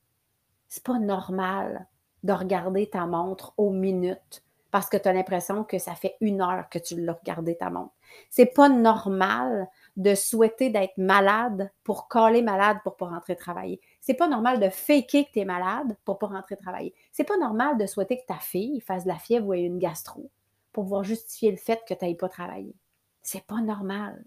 C'est 0.69 0.85
pas 0.85 0.99
normal 0.99 1.89
de 2.23 2.33
regarder 2.33 2.89
ta 2.89 3.07
montre 3.07 3.55
aux 3.57 3.71
minutes 3.71 4.45
parce 4.71 4.89
que 4.89 4.97
tu 4.97 5.09
as 5.09 5.13
l'impression 5.13 5.65
que 5.65 5.79
ça 5.79 5.95
fait 5.95 6.17
une 6.21 6.43
heure 6.43 6.69
que 6.69 6.79
tu 6.79 7.01
l'as 7.01 7.15
regardé 7.15 7.57
ta 7.57 7.71
montre. 7.71 7.93
C'est 8.29 8.55
pas 8.55 8.69
normal 8.69 9.69
de 9.97 10.15
souhaiter 10.15 10.71
d'être 10.71 10.97
malade 10.97 11.71
pour 11.83 12.09
coller 12.09 12.43
malade 12.43 12.79
pour 12.85 12.97
pas 12.97 13.07
rentrer 13.07 13.35
travailler. 13.35 13.81
C'est 14.01 14.15
pas 14.15 14.29
normal 14.29 14.61
de 14.61 14.71
faker 14.71 15.25
que 15.27 15.33
tu 15.33 15.41
es 15.41 15.45
malade 15.45 15.97
pour 16.05 16.19
pas 16.19 16.29
rentrer 16.29 16.57
travailler. 16.57 16.95
C'est 17.13 17.25
pas 17.25 17.37
normal 17.37 17.77
de 17.77 17.87
souhaiter 17.87 18.19
que 18.19 18.27
ta 18.27 18.39
fille 18.39 18.81
fasse 18.81 19.05
de 19.05 19.09
la 19.09 19.19
fièvre 19.19 19.49
ou 19.49 19.55
ait 19.55 19.63
une 19.63 19.79
gastro 19.79 20.31
pour 20.73 20.85
pouvoir 20.85 21.05
justifier 21.05 21.51
le 21.51 21.57
fait 21.57 21.81
que 21.87 21.95
tu 21.95 22.05
n'ailles 22.05 22.17
pas 22.17 22.29
travailler. 22.29 22.75
C'est 23.23 23.45
pas 23.45 23.61
normal. 23.61 24.25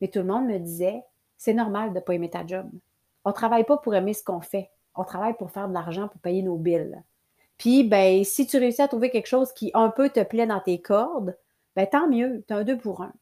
Mais 0.00 0.08
tout 0.08 0.20
le 0.20 0.24
monde 0.24 0.46
me 0.46 0.58
disait, 0.58 1.02
c'est 1.36 1.52
normal 1.52 1.90
de 1.90 1.96
ne 1.96 2.00
pas 2.00 2.14
aimer 2.14 2.30
ta 2.30 2.46
job. 2.46 2.70
On 3.24 3.30
ne 3.30 3.34
travaille 3.34 3.64
pas 3.64 3.76
pour 3.76 3.94
aimer 3.94 4.14
ce 4.14 4.24
qu'on 4.24 4.40
fait. 4.40 4.70
On 4.94 5.04
travaille 5.04 5.34
pour 5.34 5.50
faire 5.50 5.68
de 5.68 5.74
l'argent, 5.74 6.08
pour 6.08 6.20
payer 6.20 6.42
nos 6.42 6.56
billes. 6.56 7.02
Puis, 7.58 7.84
ben, 7.84 8.24
si 8.24 8.46
tu 8.46 8.58
réussis 8.58 8.82
à 8.82 8.88
trouver 8.88 9.10
quelque 9.10 9.26
chose 9.26 9.52
qui 9.52 9.70
un 9.74 9.90
peu 9.90 10.08
te 10.08 10.22
plaît 10.22 10.46
dans 10.46 10.60
tes 10.60 10.80
cordes, 10.80 11.36
ben, 11.76 11.86
tant 11.86 12.08
mieux, 12.08 12.44
tu 12.46 12.54
as 12.54 12.58
un 12.58 12.64
deux 12.64 12.78
pour 12.78 13.02
un. 13.02 13.12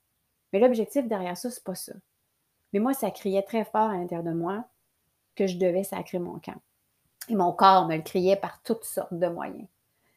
Mais 0.53 0.61
l'objectif 0.61 1.07
derrière 1.09 1.37
ça, 1.37 1.51
c'est 1.51 1.65
pas 1.65 1.75
ça. 1.75 1.93
Mais 2.73 2.81
moi, 2.81 2.95
ça 2.95 3.11
criait 3.11 3.43
très 3.43 3.65
fort 3.65 3.91
à 3.91 3.97
l'intérieur 3.97 4.25
de 4.25 4.33
moi 4.33 4.65
que 5.35 5.47
je 5.47 5.59
devais 5.59 5.85
sacrer 5.85 6.19
mon 6.19 6.39
camp. 6.39 6.61
Et 7.29 7.35
mon 7.35 7.53
corps 7.53 7.87
me 7.87 7.97
le 7.97 8.03
criait 8.03 8.37
par 8.37 8.63
toutes 8.63 8.85
sortes 8.85 9.15
de 9.15 9.29
moyens. 9.29 9.69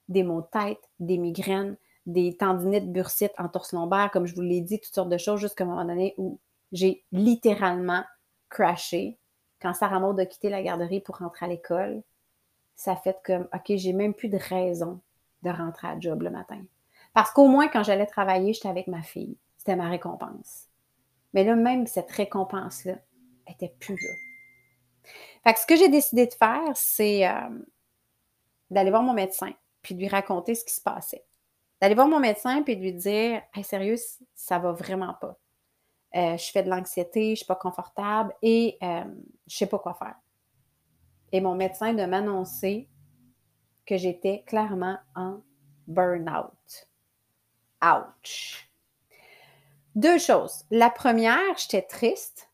Des 0.10 0.24
maux 0.24 0.42
de 0.42 0.48
tête, 0.48 0.90
des 1.00 1.18
migraines, 1.18 1.78
des 2.06 2.36
tendinites, 2.38 2.92
bursites, 2.92 3.34
entorse 3.38 3.74
lombaire, 3.74 4.12
comme 4.12 4.26
je 4.26 4.36
vous 4.36 4.42
l'ai 4.42 4.62
dit, 4.62 4.80
toutes 4.80 4.94
sortes 4.94 5.10
de 5.10 5.18
choses, 5.18 5.40
jusqu'à 5.40 5.64
un 5.64 5.68
moment 5.68 5.86
donné 5.86 6.14
où 6.18 6.40
j'ai 6.72 7.04
littéralement 7.12 8.04
crashé. 8.50 9.18
Quand 9.62 9.74
Sarah 9.74 10.00
Maud 10.00 10.20
a 10.20 10.26
quitté 10.26 10.50
la 10.50 10.62
garderie 10.62 11.00
pour 11.00 11.18
rentrer 11.18 11.46
à 11.46 11.50
l'école, 11.50 12.04
ça 12.76 12.96
fait 12.96 13.18
comme, 13.24 13.48
OK, 13.54 13.76
j'ai 13.76 13.94
même 13.94 14.14
plus 14.14 14.30
de 14.30 14.38
raison 14.38 15.00
de 15.44 15.50
rentrer 15.50 15.88
à 15.88 16.00
job 16.00 16.22
le 16.22 16.30
matin. 16.30 16.62
Parce 17.14 17.32
qu'au 17.32 17.48
moins, 17.48 17.68
quand 17.70 17.84
j'allais 17.84 18.06
travailler, 18.06 18.54
j'étais 18.54 18.68
avec 18.68 18.88
ma 18.88 19.02
fille. 19.02 19.38
C'était 19.58 19.76
ma 19.76 19.90
récompense. 19.90 20.66
Mais 21.34 21.44
là, 21.44 21.56
même 21.56 21.88
cette 21.88 22.12
récompense-là 22.12 22.96
était 23.48 23.74
plus 23.80 23.96
là. 23.96 24.25
Fait 25.46 25.54
que 25.54 25.60
ce 25.60 25.68
que 25.68 25.76
j'ai 25.76 25.90
décidé 25.90 26.26
de 26.26 26.34
faire, 26.34 26.72
c'est 26.74 27.28
euh, 27.28 27.50
d'aller 28.72 28.90
voir 28.90 29.04
mon 29.04 29.14
médecin, 29.14 29.52
puis 29.84 29.94
de 29.94 30.00
lui 30.00 30.08
raconter 30.08 30.56
ce 30.56 30.66
qui 30.66 30.74
se 30.74 30.82
passait. 30.82 31.24
D'aller 31.80 31.94
voir 31.94 32.08
mon 32.08 32.20
médecin, 32.20 32.64
puis 32.64 32.76
de 32.76 32.82
lui 32.82 32.94
dire 32.94 33.44
Hey, 33.54 33.64
sérieux, 33.64 33.98
ça 34.34 34.58
va 34.58 34.72
vraiment 34.72 35.14
pas. 35.14 35.38
Euh, 36.16 36.38
je 36.38 36.52
fais 36.52 36.64
de 36.64 36.70
l'anxiété, 36.70 37.32
je 37.32 37.36
suis 37.36 37.46
pas 37.46 37.56
confortable 37.56 38.34
et 38.42 38.78
euh, 38.82 39.04
je 39.48 39.56
sais 39.56 39.68
pas 39.68 39.78
quoi 39.78 39.94
faire. 39.94 40.16
Et 41.32 41.42
mon 41.42 41.54
médecin 41.54 41.94
de 41.94 42.06
m'annoncer 42.06 42.90
que 43.86 43.98
j'étais 43.98 44.44
clairement 44.48 44.98
en 45.16 45.42
burn-out. 45.88 46.88
Ouch! 47.84 48.72
Deux 49.94 50.18
choses. 50.18 50.66
La 50.72 50.90
première, 50.90 51.58
j'étais 51.58 51.84
triste 51.84 52.50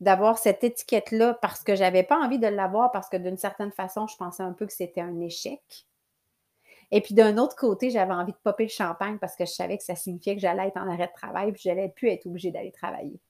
d'avoir 0.00 0.38
cette 0.38 0.64
étiquette-là 0.64 1.34
parce 1.40 1.62
que 1.62 1.74
je 1.74 1.80
n'avais 1.80 2.02
pas 2.02 2.18
envie 2.18 2.38
de 2.38 2.46
l'avoir 2.46 2.90
parce 2.90 3.08
que 3.08 3.16
d'une 3.16 3.36
certaine 3.36 3.72
façon, 3.72 4.06
je 4.06 4.16
pensais 4.16 4.42
un 4.42 4.52
peu 4.52 4.66
que 4.66 4.72
c'était 4.72 5.00
un 5.00 5.20
échec. 5.20 5.86
Et 6.90 7.00
puis 7.00 7.14
d'un 7.14 7.38
autre 7.38 7.56
côté, 7.56 7.90
j'avais 7.90 8.12
envie 8.12 8.32
de 8.32 8.38
popper 8.42 8.64
le 8.64 8.70
champagne 8.70 9.18
parce 9.18 9.36
que 9.36 9.46
je 9.46 9.52
savais 9.52 9.78
que 9.78 9.84
ça 9.84 9.94
signifiait 9.94 10.34
que 10.34 10.40
j'allais 10.40 10.68
être 10.68 10.76
en 10.76 10.88
arrêt 10.88 11.06
de 11.06 11.12
travail 11.12 11.52
puis 11.52 11.62
j'allais 11.64 11.88
plus 11.88 12.08
être 12.08 12.26
obligée 12.26 12.50
d'aller 12.50 12.72
travailler. 12.72 13.20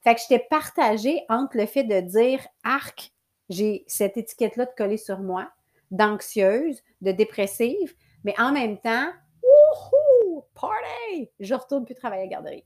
Fait 0.00 0.14
que 0.14 0.20
j'étais 0.20 0.44
partagée 0.50 1.24
entre 1.28 1.56
le 1.56 1.66
fait 1.66 1.84
de 1.84 2.00
dire 2.00 2.46
arc, 2.64 3.12
j'ai 3.48 3.84
cette 3.86 4.16
étiquette-là 4.16 4.66
de 4.66 4.74
coller 4.76 4.96
sur 4.96 5.20
moi, 5.20 5.50
d'anxieuse, 5.90 6.82
de 7.00 7.12
dépressive, 7.12 7.94
mais 8.24 8.34
en 8.38 8.52
même 8.52 8.78
temps, 8.78 9.10
wouhou, 9.42 10.44
party! 10.54 11.30
Je 11.40 11.54
retourne 11.54 11.84
plus 11.84 11.94
travailler 11.94 12.22
à 12.22 12.24
la 12.26 12.30
garderie. 12.30 12.64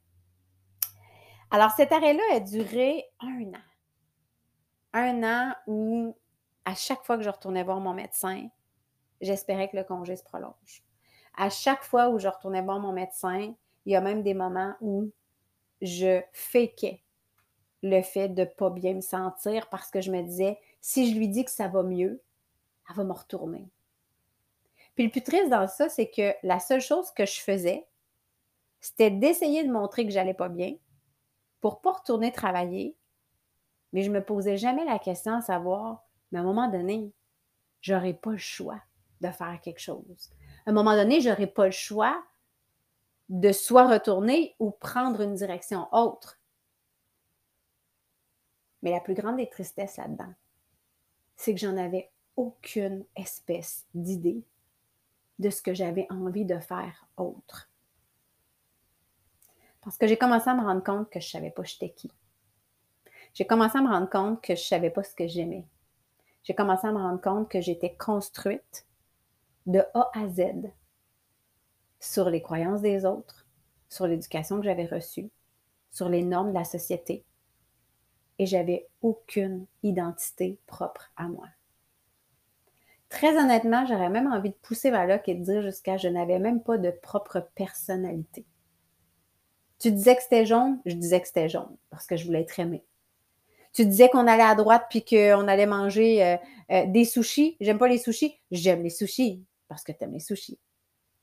Alors, 1.54 1.70
cet 1.72 1.92
arrêt-là 1.92 2.22
a 2.32 2.40
duré 2.40 3.04
un 3.20 3.52
an. 3.52 3.62
Un 4.94 5.22
an 5.22 5.54
où, 5.66 6.16
à 6.64 6.74
chaque 6.74 7.04
fois 7.04 7.18
que 7.18 7.22
je 7.22 7.28
retournais 7.28 7.62
voir 7.62 7.78
mon 7.78 7.92
médecin, 7.92 8.48
j'espérais 9.20 9.68
que 9.68 9.76
le 9.76 9.84
congé 9.84 10.16
se 10.16 10.24
prolonge. 10.24 10.82
À 11.36 11.50
chaque 11.50 11.84
fois 11.84 12.08
où 12.08 12.18
je 12.18 12.26
retournais 12.26 12.62
voir 12.62 12.80
mon 12.80 12.92
médecin, 12.92 13.54
il 13.84 13.92
y 13.92 13.96
a 13.96 14.00
même 14.00 14.22
des 14.22 14.32
moments 14.32 14.74
où 14.80 15.10
je 15.82 16.22
fakeais 16.32 17.02
le 17.82 18.00
fait 18.00 18.30
de 18.30 18.42
ne 18.42 18.46
pas 18.46 18.70
bien 18.70 18.94
me 18.94 19.02
sentir 19.02 19.68
parce 19.68 19.90
que 19.90 20.00
je 20.00 20.10
me 20.10 20.22
disais, 20.22 20.58
si 20.80 21.12
je 21.12 21.18
lui 21.18 21.28
dis 21.28 21.44
que 21.44 21.50
ça 21.50 21.68
va 21.68 21.82
mieux, 21.82 22.22
elle 22.88 22.96
va 22.96 23.04
me 23.04 23.12
retourner. 23.12 23.68
Puis 24.94 25.04
le 25.04 25.10
plus 25.10 25.22
triste 25.22 25.50
dans 25.50 25.68
ça, 25.68 25.90
c'est 25.90 26.08
que 26.08 26.32
la 26.44 26.60
seule 26.60 26.80
chose 26.80 27.10
que 27.10 27.26
je 27.26 27.40
faisais, 27.40 27.86
c'était 28.80 29.10
d'essayer 29.10 29.64
de 29.64 29.70
montrer 29.70 30.06
que 30.06 30.12
j'allais 30.12 30.32
pas 30.32 30.48
bien, 30.48 30.76
pour 31.62 31.80
pas 31.80 31.92
retourner 31.92 32.32
travailler, 32.32 32.94
mais 33.94 34.02
je 34.02 34.10
me 34.10 34.22
posais 34.22 34.58
jamais 34.58 34.84
la 34.84 34.98
question 34.98 35.36
à 35.36 35.40
savoir, 35.40 36.04
mais 36.30 36.38
à 36.38 36.42
un 36.42 36.44
moment 36.44 36.68
donné, 36.68 37.12
j'aurais 37.80 38.14
pas 38.14 38.32
le 38.32 38.38
choix 38.38 38.82
de 39.20 39.30
faire 39.30 39.58
quelque 39.62 39.80
chose. 39.80 40.32
À 40.66 40.70
un 40.70 40.74
moment 40.74 40.94
donné, 40.94 41.20
j'aurais 41.20 41.46
pas 41.46 41.66
le 41.66 41.72
choix 41.72 42.22
de 43.28 43.52
soit 43.52 43.88
retourner 43.88 44.56
ou 44.58 44.72
prendre 44.72 45.20
une 45.20 45.34
direction 45.34 45.88
autre. 45.92 46.40
Mais 48.82 48.90
la 48.90 49.00
plus 49.00 49.14
grande 49.14 49.36
des 49.36 49.48
tristesses 49.48 49.96
là-dedans, 49.96 50.34
c'est 51.36 51.54
que 51.54 51.60
j'en 51.60 51.76
avais 51.76 52.10
aucune 52.36 53.04
espèce 53.14 53.86
d'idée 53.94 54.44
de 55.38 55.48
ce 55.48 55.62
que 55.62 55.74
j'avais 55.74 56.08
envie 56.10 56.44
de 56.44 56.58
faire 56.58 57.06
autre. 57.16 57.71
Parce 59.82 59.98
que 59.98 60.06
j'ai 60.06 60.16
commencé 60.16 60.48
à 60.48 60.54
me 60.54 60.62
rendre 60.62 60.82
compte 60.82 61.10
que 61.10 61.20
je 61.20 61.26
ne 61.26 61.30
savais 61.30 61.50
pas 61.50 61.64
j'étais 61.64 61.90
qui. 61.90 62.10
J'ai 63.34 63.46
commencé 63.46 63.78
à 63.78 63.82
me 63.82 63.88
rendre 63.88 64.08
compte 64.08 64.40
que 64.40 64.54
je 64.54 64.60
ne 64.60 64.66
savais 64.66 64.90
pas 64.90 65.02
ce 65.02 65.14
que 65.14 65.26
j'aimais. 65.26 65.66
J'ai 66.44 66.54
commencé 66.54 66.86
à 66.86 66.92
me 66.92 66.98
rendre 66.98 67.20
compte 67.20 67.48
que 67.48 67.60
j'étais 67.60 67.94
construite 67.94 68.86
de 69.66 69.82
A 69.94 70.10
à 70.14 70.28
Z 70.28 70.70
sur 72.00 72.30
les 72.30 72.42
croyances 72.42 72.80
des 72.80 73.04
autres, 73.04 73.46
sur 73.88 74.06
l'éducation 74.06 74.58
que 74.58 74.64
j'avais 74.64 74.86
reçue, 74.86 75.30
sur 75.90 76.08
les 76.08 76.22
normes 76.22 76.50
de 76.50 76.58
la 76.58 76.64
société. 76.64 77.24
Et 78.38 78.46
j'avais 78.46 78.88
aucune 79.02 79.66
identité 79.82 80.58
propre 80.66 81.12
à 81.16 81.28
moi. 81.28 81.46
Très 83.08 83.36
honnêtement, 83.36 83.84
j'aurais 83.86 84.08
même 84.08 84.32
envie 84.32 84.50
de 84.50 84.56
pousser 84.62 84.90
vers 84.90 85.06
là 85.06 85.20
et 85.26 85.34
de 85.34 85.44
dire 85.44 85.62
jusqu'à 85.62 85.96
je 85.96 86.08
n'avais 86.08 86.38
même 86.38 86.62
pas 86.62 86.78
de 86.78 86.90
propre 86.90 87.46
personnalité. 87.54 88.46
Tu 89.82 89.90
disais 89.90 90.14
que 90.14 90.22
c'était 90.22 90.46
jaune, 90.46 90.80
je 90.86 90.94
disais 90.94 91.20
que 91.20 91.26
c'était 91.26 91.48
jaune 91.48 91.76
parce 91.90 92.06
que 92.06 92.16
je 92.16 92.24
voulais 92.24 92.42
être 92.42 92.60
aimée. 92.60 92.84
Tu 93.72 93.84
disais 93.84 94.08
qu'on 94.08 94.28
allait 94.28 94.44
à 94.44 94.54
droite 94.54 94.86
puis 94.88 95.04
qu'on 95.04 95.48
allait 95.48 95.66
manger 95.66 96.24
euh, 96.24 96.36
euh, 96.70 96.86
des 96.86 97.04
sushis. 97.04 97.56
J'aime 97.60 97.78
pas 97.78 97.88
les 97.88 97.98
sushis. 97.98 98.40
J'aime 98.52 98.84
les 98.84 98.90
sushis 98.90 99.44
parce 99.66 99.82
que 99.82 99.90
tu 99.90 100.04
aimes 100.04 100.12
les 100.12 100.20
sushis. 100.20 100.60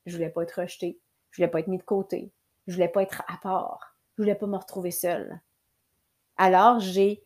Je 0.04 0.14
voulais 0.14 0.28
pas 0.28 0.42
être 0.42 0.60
rejetée. 0.60 0.98
Je 1.30 1.38
voulais 1.38 1.50
pas 1.50 1.60
être 1.60 1.68
mis 1.68 1.78
de 1.78 1.82
côté. 1.82 2.32
Je 2.66 2.74
voulais 2.74 2.88
pas 2.88 3.02
être 3.02 3.22
à 3.28 3.38
part. 3.38 3.96
Je 4.18 4.22
voulais 4.22 4.34
pas 4.34 4.46
me 4.46 4.58
retrouver 4.58 4.90
seule. 4.90 5.40
Alors, 6.36 6.80
j'ai 6.80 7.24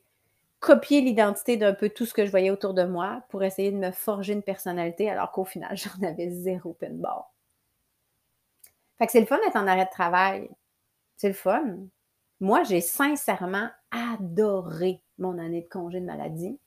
copié 0.61 1.01
l'identité 1.01 1.57
d'un 1.57 1.75
peu 1.75 1.89
tout 1.89 2.07
ce 2.07 2.15
que 2.15 2.25
je 2.25 2.31
voyais 2.31 2.51
autour 2.51 2.75
de 2.75 2.85
moi 2.85 3.25
pour 3.31 3.43
essayer 3.43 3.73
de 3.73 3.77
me 3.77 3.91
forger 3.91 4.35
une 4.35 4.43
personnalité, 4.43 5.11
alors 5.11 5.33
qu'au 5.33 5.45
final, 5.45 5.77
j'en 5.77 6.07
avais 6.07 6.31
zéro 6.31 6.75
pinball. 6.75 7.25
Fait 8.99 9.07
que 9.07 9.13
c'est 9.13 9.21
le 9.21 9.27
fun 9.27 9.41
d'être 9.45 9.57
en 9.57 9.67
arrêt 9.67 9.87
de 9.87 9.91
travail. 9.91 10.49
C'est 11.17 11.29
le 11.29 11.35
fun. 11.35 11.77
Moi, 12.41 12.63
j'ai 12.65 12.81
sincèrement 12.81 13.69
adoré 13.91 15.03
mon 15.19 15.39
année 15.39 15.63
de 15.63 15.69
congé 15.69 16.01
de 16.01 16.07
maladie. 16.07 16.59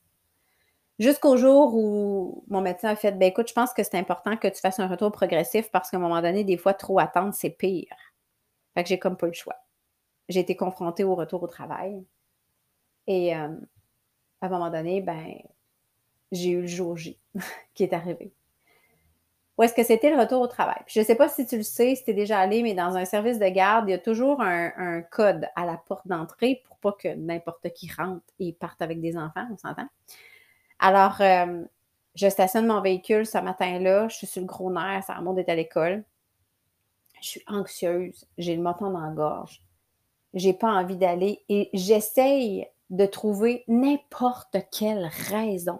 Jusqu'au 0.99 1.37
jour 1.37 1.75
où 1.75 2.43
mon 2.47 2.61
médecin 2.61 2.89
a 2.89 2.95
fait 2.95 3.11
ben 3.11 3.27
écoute, 3.27 3.49
je 3.49 3.53
pense 3.53 3.73
que 3.73 3.83
c'est 3.83 3.97
important 3.97 4.35
que 4.35 4.47
tu 4.47 4.59
fasses 4.59 4.79
un 4.79 4.87
retour 4.87 5.11
progressif 5.11 5.69
parce 5.71 5.91
qu'à 5.91 5.97
un 5.97 5.99
moment 5.99 6.21
donné, 6.21 6.43
des 6.43 6.57
fois, 6.57 6.73
trop 6.73 6.97
attendre, 6.99 7.33
c'est 7.33 7.51
pire. 7.51 7.95
Fait 8.73 8.83
que 8.83 8.89
j'ai 8.89 8.97
comme 8.97 9.17
pas 9.17 9.27
le 9.27 9.33
choix. 9.33 9.57
J'ai 10.29 10.39
été 10.39 10.55
confrontée 10.55 11.03
au 11.03 11.13
retour 11.15 11.43
au 11.43 11.47
travail. 11.47 12.03
Et 13.05 13.35
euh, 13.35 13.49
à 14.41 14.45
un 14.47 14.49
moment 14.49 14.71
donné, 14.71 15.01
ben, 15.01 15.35
j'ai 16.31 16.49
eu 16.49 16.61
le 16.61 16.67
jour 16.67 16.97
J 16.97 17.19
qui 17.75 17.83
est 17.83 17.93
arrivé. 17.93 18.33
Où 19.57 19.63
est-ce 19.63 19.73
que 19.73 19.83
c'était 19.83 20.11
le 20.11 20.19
retour 20.19 20.41
au 20.41 20.47
travail? 20.47 20.81
je 20.85 20.99
ne 20.99 21.05
sais 21.05 21.15
pas 21.15 21.29
si 21.29 21.45
tu 21.47 21.57
le 21.57 21.63
sais, 21.63 21.95
si 21.95 22.03
tu 22.03 22.11
es 22.11 22.13
déjà 22.13 22.39
allé, 22.39 22.61
mais 22.61 22.75
dans 22.75 22.95
un 22.95 23.05
service 23.05 23.39
de 23.39 23.47
garde, 23.47 23.89
il 23.89 23.91
y 23.91 23.95
a 23.95 23.99
toujours 23.99 24.41
un, 24.41 25.01
code 25.01 25.47
à 25.55 25.65
la 25.65 25.77
porte 25.77 26.07
d'entrée 26.07 26.61
pour 26.65 26.77
pas 26.77 26.91
que 26.91 27.07
n'importe 27.15 27.69
qui 27.73 27.91
rentre 27.91 28.25
et 28.39 28.53
parte 28.53 28.81
avec 28.81 29.01
des 29.01 29.17
enfants, 29.17 29.47
on 29.51 29.57
s'entend? 29.57 29.87
Alors, 30.79 31.19
euh, 31.21 31.63
je 32.13 32.29
stationne 32.29 32.67
mon 32.67 32.81
véhicule 32.81 33.25
ce 33.25 33.39
matin-là, 33.39 34.07
je 34.09 34.17
suis 34.17 34.27
sur 34.27 34.41
le 34.41 34.47
gros 34.47 34.71
nerf, 34.71 35.03
ça 35.03 35.15
remonte 35.15 35.37
d'être 35.37 35.49
à 35.49 35.55
l'école. 35.55 36.03
Je 37.21 37.27
suis 37.27 37.43
anxieuse, 37.47 38.25
j'ai 38.37 38.55
le 38.55 38.61
menton 38.61 38.91
dans 38.91 38.99
la 38.99 39.11
gorge. 39.11 39.63
J'ai 40.35 40.53
pas 40.53 40.71
envie 40.71 40.97
d'aller 40.97 41.43
et 41.49 41.71
j'essaye 41.73 42.67
de 42.91 43.05
trouver 43.07 43.63
n'importe 43.67 44.55
quelle 44.71 45.09
raison 45.29 45.79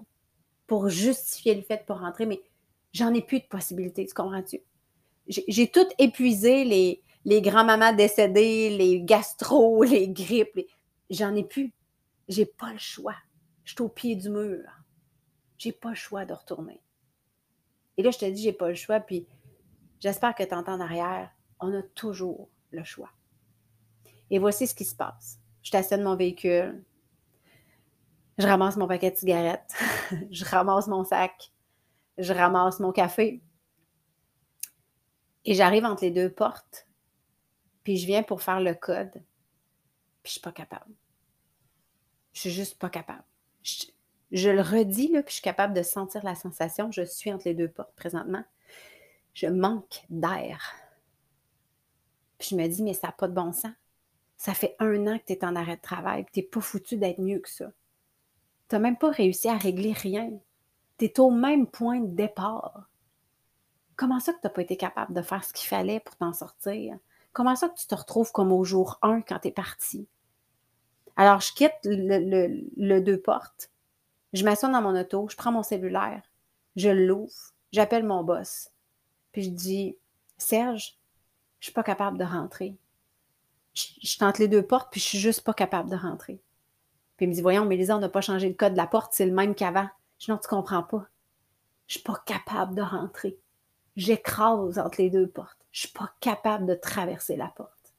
pour 0.65 0.89
justifier 0.89 1.53
le 1.53 1.61
fait 1.61 1.77
de 1.77 1.83
pas 1.83 1.95
rentrer, 1.95 2.25
mais 2.25 2.41
j'en 2.97 3.13
ai 3.13 3.21
plus 3.21 3.39
de 3.39 3.45
possibilités, 3.45 4.05
tu 4.05 4.13
comprends-tu? 4.13 4.59
J'ai 5.27 5.69
tout 5.69 5.87
épuisé, 5.99 6.63
les, 6.63 7.03
les 7.25 7.41
grands-mamans 7.41 7.93
décédées, 7.93 8.75
les 8.75 9.01
gastro, 9.01 9.83
les 9.83 10.09
grippes. 10.09 10.67
J'en 11.09 11.35
ai 11.35 11.43
plus. 11.43 11.73
J'ai 12.27 12.45
pas 12.45 12.71
le 12.71 12.79
choix. 12.79 13.15
Je 13.63 13.73
suis 13.73 13.81
au 13.81 13.89
pied 13.89 14.15
du 14.15 14.29
mur. 14.29 14.63
J'ai 15.57 15.71
pas 15.71 15.89
le 15.89 15.95
choix 15.95 16.25
de 16.25 16.33
retourner. 16.33 16.81
Et 17.97 18.03
là, 18.03 18.11
je 18.11 18.17
te 18.19 18.25
dis, 18.25 18.43
j'ai 18.43 18.53
pas 18.53 18.69
le 18.69 18.75
choix, 18.75 18.99
puis 18.99 19.27
j'espère 19.99 20.35
que 20.35 20.43
tu 20.43 20.53
entends 20.53 20.73
en 20.73 20.79
arrière, 20.79 21.31
on 21.59 21.73
a 21.73 21.81
toujours 21.81 22.49
le 22.71 22.83
choix. 22.83 23.09
Et 24.29 24.39
voici 24.39 24.67
ce 24.67 24.75
qui 24.75 24.85
se 24.85 24.95
passe. 24.95 25.39
Je 25.63 25.69
stationne 25.69 26.03
mon 26.03 26.15
véhicule, 26.15 26.83
je 28.37 28.45
ramasse 28.45 28.77
mon 28.77 28.87
paquet 28.87 29.11
de 29.11 29.15
cigarettes, 29.15 29.73
je 30.31 30.45
ramasse 30.45 30.87
mon 30.87 31.03
sac, 31.03 31.51
je 32.17 32.33
ramasse 32.33 32.79
mon 32.79 32.91
café. 32.91 33.41
Et 35.45 35.53
j'arrive 35.53 35.85
entre 35.85 36.03
les 36.03 36.11
deux 36.11 36.29
portes, 36.29 36.87
puis 37.83 37.97
je 37.97 38.05
viens 38.05 38.23
pour 38.23 38.41
faire 38.41 38.59
le 38.59 38.73
code, 38.73 39.13
puis 40.21 40.25
je 40.25 40.31
suis 40.31 40.41
pas 40.41 40.51
capable. 40.51 40.93
Je 42.33 42.41
suis 42.41 42.51
juste 42.51 42.77
pas 42.77 42.89
capable. 42.89 43.23
Je, 44.31 44.49
le 44.49 44.61
redis, 44.61 45.07
là, 45.07 45.23
puis 45.23 45.31
je 45.31 45.35
suis 45.35 45.41
capable 45.41 45.73
de 45.73 45.83
sentir 45.83 46.23
la 46.23 46.35
sensation. 46.35 46.91
Je 46.91 47.03
suis 47.03 47.31
entre 47.31 47.47
les 47.47 47.53
deux 47.53 47.69
portes 47.69 47.95
présentement. 47.95 48.43
Je 49.33 49.47
manque 49.47 50.03
d'air. 50.09 50.75
Puis 52.37 52.49
je 52.51 52.55
me 52.55 52.67
dis, 52.67 52.83
mais 52.83 52.93
ça 52.93 53.07
n'a 53.07 53.13
pas 53.13 53.27
de 53.27 53.33
bon 53.33 53.53
sens. 53.53 53.71
Ça 54.35 54.53
fait 54.53 54.75
un 54.79 55.07
an 55.07 55.17
que 55.17 55.23
tu 55.25 55.33
es 55.33 55.45
en 55.45 55.55
arrêt 55.55 55.77
de 55.77 55.81
travail, 55.81 56.25
tu 56.31 56.39
n'es 56.39 56.45
pas 56.45 56.61
foutu 56.61 56.97
d'être 56.97 57.19
mieux 57.19 57.39
que 57.39 57.49
ça. 57.49 57.71
Tu 58.69 58.75
n'as 58.75 58.79
même 58.79 58.97
pas 58.97 59.09
réussi 59.09 59.47
à 59.47 59.57
régler 59.57 59.93
rien 59.93 60.39
tu 60.97 61.05
es 61.05 61.19
au 61.19 61.29
même 61.29 61.67
point 61.67 61.99
de 61.99 62.15
départ. 62.15 62.89
Comment 63.95 64.19
ça 64.19 64.33
que 64.33 64.39
tu 64.39 64.47
n'as 64.47 64.51
pas 64.51 64.61
été 64.61 64.77
capable 64.77 65.13
de 65.13 65.21
faire 65.21 65.43
ce 65.43 65.53
qu'il 65.53 65.67
fallait 65.67 65.99
pour 65.99 66.15
t'en 66.15 66.33
sortir? 66.33 66.97
Comment 67.33 67.55
ça 67.55 67.69
que 67.69 67.77
tu 67.77 67.87
te 67.87 67.95
retrouves 67.95 68.31
comme 68.31 68.51
au 68.51 68.63
jour 68.63 68.99
1 69.01 69.21
quand 69.21 69.39
tu 69.39 69.49
es 69.49 69.51
parti? 69.51 70.07
Alors, 71.15 71.41
je 71.41 71.51
quitte 71.53 71.73
le, 71.83 72.99
deux 72.99 73.19
portes, 73.19 73.71
je 74.33 74.43
m'assois 74.43 74.69
dans 74.69 74.83
mon 74.83 74.99
auto, 74.99 75.27
je 75.29 75.35
prends 75.35 75.51
mon 75.51 75.63
cellulaire, 75.63 76.21
je 76.75 76.89
l'ouvre, 76.89 77.33
j'appelle 77.71 78.05
mon 78.05 78.23
boss, 78.23 78.69
puis 79.31 79.43
je 79.43 79.49
dis 79.49 79.97
Serge, 80.37 80.99
je 81.59 81.65
suis 81.65 81.73
pas 81.73 81.83
capable 81.83 82.19
de 82.19 82.23
rentrer. 82.23 82.77
Je, 83.73 84.17
tente 84.17 84.39
les 84.39 84.47
deux 84.47 84.63
portes, 84.63 84.91
puis 84.91 85.01
je 85.01 85.05
suis 85.05 85.19
juste 85.19 85.41
pas 85.41 85.53
capable 85.53 85.89
de 85.89 85.95
rentrer. 85.95 86.39
Puis 87.15 87.25
il 87.25 87.29
me 87.29 87.33
dit 87.33 87.41
Voyons, 87.41 87.65
Mélisa, 87.65 87.97
on 87.97 87.99
n'a 87.99 88.09
pas 88.09 88.21
changé 88.21 88.47
le 88.47 88.55
code 88.55 88.73
de 88.73 88.77
la 88.77 88.87
porte, 88.87 89.13
c'est 89.13 89.25
le 89.25 89.33
même 89.33 89.55
qu'avant. 89.55 89.89
Je 90.19 90.25
dis 90.25 90.31
Non, 90.31 90.37
tu 90.37 90.47
comprends 90.47 90.83
pas. 90.83 91.07
Je 91.87 91.93
suis 91.93 92.03
pas 92.03 92.21
capable 92.25 92.75
de 92.75 92.81
rentrer. 92.81 93.37
J'écrase 93.95 94.77
entre 94.77 95.01
les 95.01 95.09
deux 95.09 95.27
portes. 95.27 95.65
Je 95.71 95.81
suis 95.81 95.93
pas 95.93 96.11
capable 96.19 96.65
de 96.65 96.75
traverser 96.75 97.35
la 97.35 97.47
porte. 97.47 97.93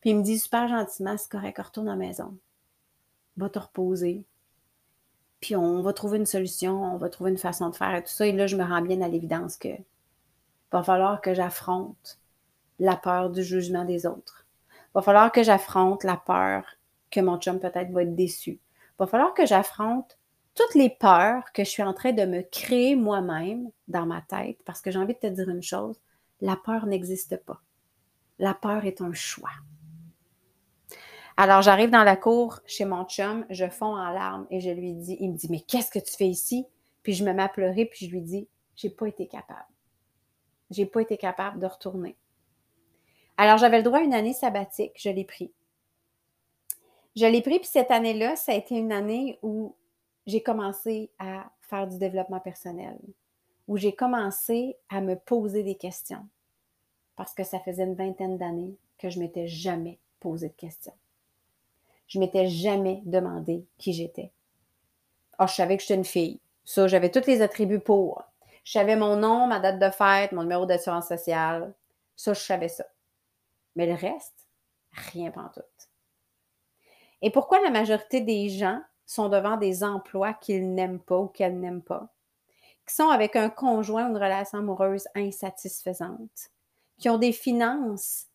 Puis 0.00 0.10
il 0.10 0.16
me 0.16 0.22
dit 0.22 0.38
super 0.38 0.68
gentiment, 0.68 1.16
c'est 1.16 1.30
correct, 1.30 1.58
retourne 1.58 1.88
à 1.88 1.92
la 1.92 1.96
maison. 1.96 2.36
Va 3.36 3.48
te 3.48 3.58
reposer. 3.58 4.24
Puis 5.40 5.56
on 5.56 5.82
va 5.82 5.92
trouver 5.92 6.18
une 6.18 6.26
solution, 6.26 6.94
on 6.94 6.96
va 6.96 7.08
trouver 7.08 7.30
une 7.30 7.38
façon 7.38 7.70
de 7.70 7.76
faire 7.76 7.94
et 7.94 8.02
tout 8.02 8.10
ça. 8.10 8.26
Et 8.26 8.32
là, 8.32 8.46
je 8.46 8.56
me 8.56 8.64
rends 8.64 8.82
bien 8.82 9.00
à 9.00 9.08
l'évidence 9.08 9.56
que 9.56 9.68
va 10.72 10.82
falloir 10.82 11.20
que 11.20 11.34
j'affronte 11.34 12.18
la 12.78 12.96
peur 12.96 13.30
du 13.30 13.42
jugement 13.42 13.84
des 13.84 14.06
autres. 14.06 14.46
Va 14.94 15.02
falloir 15.02 15.32
que 15.32 15.42
j'affronte 15.42 16.04
la 16.04 16.16
peur 16.16 16.64
que 17.10 17.20
mon 17.20 17.38
chum 17.38 17.60
peut-être 17.60 17.90
va 17.90 18.02
être 18.02 18.14
déçu. 18.14 18.60
Va 18.98 19.06
falloir 19.06 19.34
que 19.34 19.46
j'affronte 19.46 20.18
toutes 20.56 20.74
les 20.74 20.90
peurs 20.90 21.52
que 21.52 21.62
je 21.64 21.68
suis 21.68 21.82
en 21.82 21.92
train 21.92 22.12
de 22.12 22.24
me 22.24 22.40
créer 22.42 22.96
moi-même 22.96 23.70
dans 23.88 24.06
ma 24.06 24.22
tête 24.22 24.58
parce 24.64 24.80
que 24.80 24.90
j'ai 24.90 24.98
envie 24.98 25.14
de 25.14 25.18
te 25.18 25.26
dire 25.26 25.48
une 25.48 25.62
chose, 25.62 26.00
la 26.40 26.56
peur 26.56 26.86
n'existe 26.86 27.36
pas. 27.44 27.60
La 28.38 28.54
peur 28.54 28.84
est 28.84 29.00
un 29.00 29.12
choix. 29.12 29.52
Alors, 31.36 31.60
j'arrive 31.60 31.90
dans 31.90 32.04
la 32.04 32.16
cour 32.16 32.60
chez 32.64 32.86
mon 32.86 33.04
chum, 33.04 33.44
je 33.50 33.68
fonds 33.68 33.94
en 33.94 34.10
larmes 34.10 34.46
et 34.50 34.60
je 34.60 34.70
lui 34.70 34.94
dis, 34.94 35.18
il 35.20 35.32
me 35.32 35.36
dit, 35.36 35.48
mais 35.50 35.60
qu'est-ce 35.60 35.90
que 35.90 35.98
tu 35.98 36.16
fais 36.16 36.26
ici? 36.26 36.66
Puis 37.02 37.12
je 37.12 37.24
me 37.24 37.32
mets 37.34 37.42
à 37.42 37.48
pleurer, 37.48 37.84
puis 37.84 38.06
je 38.06 38.10
lui 38.10 38.22
dis, 38.22 38.48
j'ai 38.74 38.88
pas 38.88 39.06
été 39.06 39.26
capable. 39.26 39.68
J'ai 40.70 40.86
pas 40.86 41.02
été 41.02 41.18
capable 41.18 41.60
de 41.60 41.66
retourner. 41.66 42.16
Alors, 43.36 43.58
j'avais 43.58 43.78
le 43.78 43.82
droit 43.82 43.98
à 43.98 44.02
une 44.02 44.14
année 44.14 44.32
sabbatique, 44.32 44.92
je 44.96 45.10
l'ai 45.10 45.24
pris. 45.24 45.52
Je 47.14 47.26
l'ai 47.26 47.42
pris, 47.42 47.58
puis 47.58 47.68
cette 47.68 47.90
année-là, 47.90 48.36
ça 48.36 48.52
a 48.52 48.54
été 48.54 48.74
une 48.74 48.92
année 48.92 49.38
où 49.42 49.74
j'ai 50.26 50.42
commencé 50.42 51.10
à 51.18 51.50
faire 51.60 51.86
du 51.86 51.98
développement 51.98 52.40
personnel, 52.40 52.98
où 53.68 53.76
j'ai 53.76 53.94
commencé 53.94 54.76
à 54.88 55.00
me 55.00 55.16
poser 55.16 55.62
des 55.62 55.76
questions, 55.76 56.26
parce 57.16 57.34
que 57.34 57.44
ça 57.44 57.60
faisait 57.60 57.84
une 57.84 57.94
vingtaine 57.94 58.38
d'années 58.38 58.76
que 58.98 59.10
je 59.10 59.18
m'étais 59.18 59.46
jamais 59.46 59.98
posé 60.20 60.48
de 60.48 60.54
questions 60.54 60.94
je 62.08 62.18
m'étais 62.18 62.48
jamais 62.48 63.02
demandé 63.04 63.64
qui 63.78 63.92
j'étais. 63.92 64.32
Ah, 65.38 65.46
je 65.46 65.54
savais 65.54 65.76
que 65.76 65.82
j'étais 65.82 65.94
une 65.94 66.04
fille. 66.04 66.40
Ça, 66.64 66.86
j'avais 66.86 67.10
tous 67.10 67.26
les 67.26 67.42
attributs 67.42 67.80
pour. 67.80 68.22
Je 68.64 68.72
savais 68.72 68.96
mon 68.96 69.16
nom, 69.16 69.46
ma 69.46 69.60
date 69.60 69.78
de 69.78 69.90
fête, 69.90 70.32
mon 70.32 70.42
numéro 70.42 70.66
d'assurance 70.66 71.08
sociale. 71.08 71.74
Ça, 72.16 72.32
je 72.32 72.40
savais 72.40 72.68
ça. 72.68 72.84
Mais 73.76 73.86
le 73.86 73.94
reste, 73.94 74.48
rien 74.92 75.30
tout. 75.30 75.60
Et 77.22 77.30
pourquoi 77.30 77.60
la 77.60 77.70
majorité 77.70 78.20
des 78.20 78.48
gens 78.48 78.80
sont 79.06 79.28
devant 79.28 79.56
des 79.56 79.84
emplois 79.84 80.34
qu'ils 80.34 80.74
n'aiment 80.74 81.00
pas 81.00 81.18
ou 81.18 81.28
qu'elles 81.28 81.58
n'aiment 81.58 81.82
pas, 81.82 82.12
qui 82.86 82.94
sont 82.94 83.08
avec 83.08 83.36
un 83.36 83.48
conjoint 83.48 84.06
ou 84.06 84.10
une 84.10 84.16
relation 84.16 84.58
amoureuse 84.58 85.08
insatisfaisante, 85.14 86.50
qui 86.98 87.08
ont 87.08 87.18
des 87.18 87.32
finances 87.32 88.26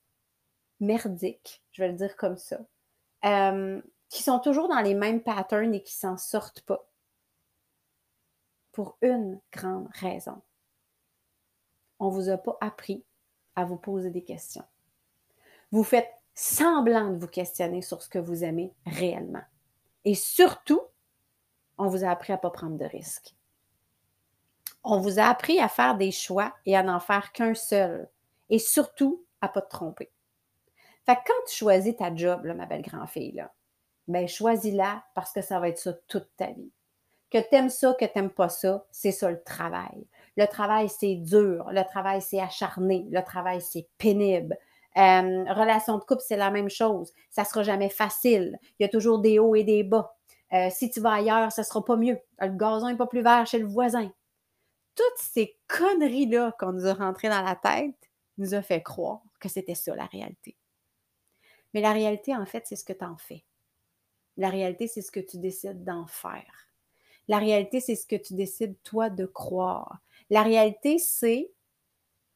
merdiques, 0.80 1.62
je 1.72 1.84
vais 1.84 1.90
le 1.90 1.98
dire 1.98 2.16
comme 2.16 2.38
ça, 2.38 2.60
euh, 3.26 3.82
qui 4.10 4.24
sont 4.24 4.40
toujours 4.40 4.68
dans 4.68 4.82
les 4.82 4.94
mêmes 4.94 5.22
patterns 5.22 5.74
et 5.74 5.84
qui 5.84 5.94
s'en 5.94 6.18
sortent 6.18 6.62
pas. 6.62 6.88
Pour 8.72 8.98
une 9.02 9.42
grande 9.52 9.90
raison. 9.92 10.42
On 12.00 12.10
ne 12.10 12.14
vous 12.14 12.30
a 12.30 12.38
pas 12.38 12.58
appris 12.62 13.04
à 13.56 13.66
vous 13.66 13.76
poser 13.76 14.10
des 14.10 14.24
questions. 14.24 14.64
Vous 15.72 15.84
faites 15.84 16.10
semblant 16.34 17.12
de 17.12 17.18
vous 17.18 17.28
questionner 17.28 17.82
sur 17.82 18.02
ce 18.02 18.08
que 18.08 18.18
vous 18.18 18.46
aimez 18.46 18.74
réellement. 18.86 19.44
Et 20.06 20.16
surtout, 20.16 20.82
on 21.78 21.88
vous 21.88 22.04
a 22.04 22.10
appris 22.10 22.34
à 22.34 22.38
ne 22.38 22.42
pas 22.42 22.50
prendre 22.50 22.78
de 22.78 22.86
risques. 22.86 23.36
On 24.84 25.00
vous 25.00 25.20
a 25.20 25.26
appris 25.26 25.60
à 25.60 25.68
faire 25.68 25.96
des 25.96 26.12
choix 26.12 26.54
et 26.66 26.76
à 26.76 26.84
n'en 26.84 27.00
faire 27.00 27.32
qu'un 27.32 27.54
seul. 27.54 28.10
Et 28.50 28.60
surtout, 28.60 29.26
à 29.42 29.48
ne 29.48 29.54
pas 29.54 29.62
te 29.62 29.70
tromper. 29.70 30.12
Fait 31.06 31.16
que 31.16 31.22
quand 31.28 31.46
tu 31.48 31.56
choisis 31.56 31.96
ta 31.96 32.14
job, 32.16 32.46
ma 32.46 32.66
belle 32.66 32.82
grand-fille, 32.82 33.34
là, 33.34 33.52
ben 34.08 34.28
choisis-la 34.28 35.04
parce 35.16 35.32
que 35.32 35.42
ça 35.42 35.60
va 35.60 35.70
être 35.70 35.78
ça 35.78 35.94
toute 36.08 36.30
ta 36.36 36.48
vie. 36.48 36.72
Que 37.30 37.38
tu 37.38 37.56
aimes 37.56 37.70
ça, 37.70 37.96
que 37.98 38.06
tu 38.06 38.12
n'aimes 38.16 38.30
pas 38.30 38.50
ça, 38.50 38.86
c'est 38.92 39.12
ça 39.12 39.32
le 39.32 39.42
travail. 39.42 40.06
Le 40.38 40.46
travail, 40.46 40.90
c'est 40.90 41.16
dur. 41.16 41.70
Le 41.72 41.84
travail, 41.84 42.22
c'est 42.22 42.40
acharné. 42.40 43.06
Le 43.10 43.24
travail, 43.24 43.62
c'est 43.62 43.88
pénible. 43.98 44.58
Euh, 44.98 45.46
relation 45.54 45.98
de 45.98 46.04
couple, 46.04 46.22
c'est 46.26 46.38
la 46.38 46.52
même 46.52 46.70
chose. 46.70 47.14
Ça 47.30 47.44
ne 47.44 47.48
sera 47.48 47.64
jamais 47.64 47.90
facile. 47.90 48.60
Il 48.80 48.84
y 48.84 48.86
a 48.86 48.90
toujours 48.90 49.20
des 49.20 49.40
hauts 49.40 49.56
et 49.56 49.64
des 49.64 49.84
bas. 49.84 50.16
Euh, 50.54 50.70
si 50.70 50.90
tu 50.90 51.00
vas 51.00 51.14
ailleurs, 51.14 51.52
ça 51.52 51.62
ne 51.62 51.66
sera 51.66 51.84
pas 51.84 51.96
mieux. 51.96 52.20
Le 52.40 52.50
gazon 52.50 52.90
n'est 52.90 52.98
pas 52.98 53.08
plus 53.08 53.22
vert 53.22 53.48
chez 53.48 53.60
le 53.60 53.68
voisin. 53.68 54.12
Toutes 54.96 55.18
ces 55.18 55.58
conneries-là 55.68 56.54
qu'on 56.60 56.74
nous 56.74 56.88
a 56.88 56.94
rentrées 56.94 57.30
dans 57.30 57.42
la 57.42 57.56
tête 57.56 57.96
nous 58.38 58.54
a 58.54 58.62
fait 58.62 58.82
croire 58.82 59.22
que 59.40 59.48
c'était 59.48 59.76
ça 59.76 59.96
la 59.96 60.06
réalité. 60.06 60.58
Mais 61.74 61.82
la 61.82 61.94
réalité, 61.94 62.36
en 62.36 62.46
fait, 62.46 62.68
c'est 62.68 62.76
ce 62.76 62.84
que 62.84 62.92
tu 62.92 63.06
en 63.06 63.18
fais. 63.18 63.46
La 64.36 64.50
réalité, 64.50 64.88
c'est 64.88 65.02
ce 65.02 65.12
que 65.12 65.22
tu 65.22 65.38
décides 65.38 65.86
d'en 65.86 66.06
faire. 66.08 66.68
La 67.30 67.38
réalité, 67.38 67.80
c'est 67.80 67.96
ce 67.96 68.06
que 68.06 68.18
tu 68.18 68.34
décides, 68.34 68.76
toi, 68.84 69.10
de 69.10 69.26
croire. 69.26 70.00
La 70.30 70.44
réalité, 70.44 70.98
c'est 70.98 71.52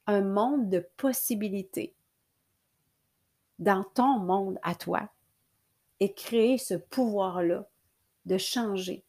un 0.07 0.21
monde 0.21 0.69
de 0.69 0.87
possibilités 0.95 1.95
dans 3.59 3.83
ton 3.93 4.19
monde 4.19 4.59
à 4.63 4.75
toi 4.75 5.09
et 5.99 6.13
créer 6.13 6.57
ce 6.57 6.73
pouvoir-là 6.73 7.67
de 8.25 8.37
changer 8.37 9.05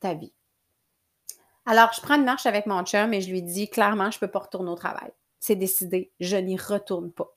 ta 0.00 0.14
vie. 0.14 0.32
Alors, 1.66 1.92
je 1.92 2.00
prends 2.00 2.16
une 2.16 2.24
marche 2.24 2.46
avec 2.46 2.66
mon 2.66 2.82
chum 2.84 3.12
et 3.12 3.20
je 3.20 3.30
lui 3.30 3.42
dis 3.42 3.68
clairement, 3.68 4.10
je 4.10 4.16
ne 4.16 4.20
peux 4.20 4.30
pas 4.30 4.38
retourner 4.38 4.70
au 4.70 4.74
travail. 4.74 5.10
C'est 5.40 5.56
décidé, 5.56 6.12
je 6.20 6.36
n'y 6.36 6.56
retourne 6.56 7.12
pas. 7.12 7.34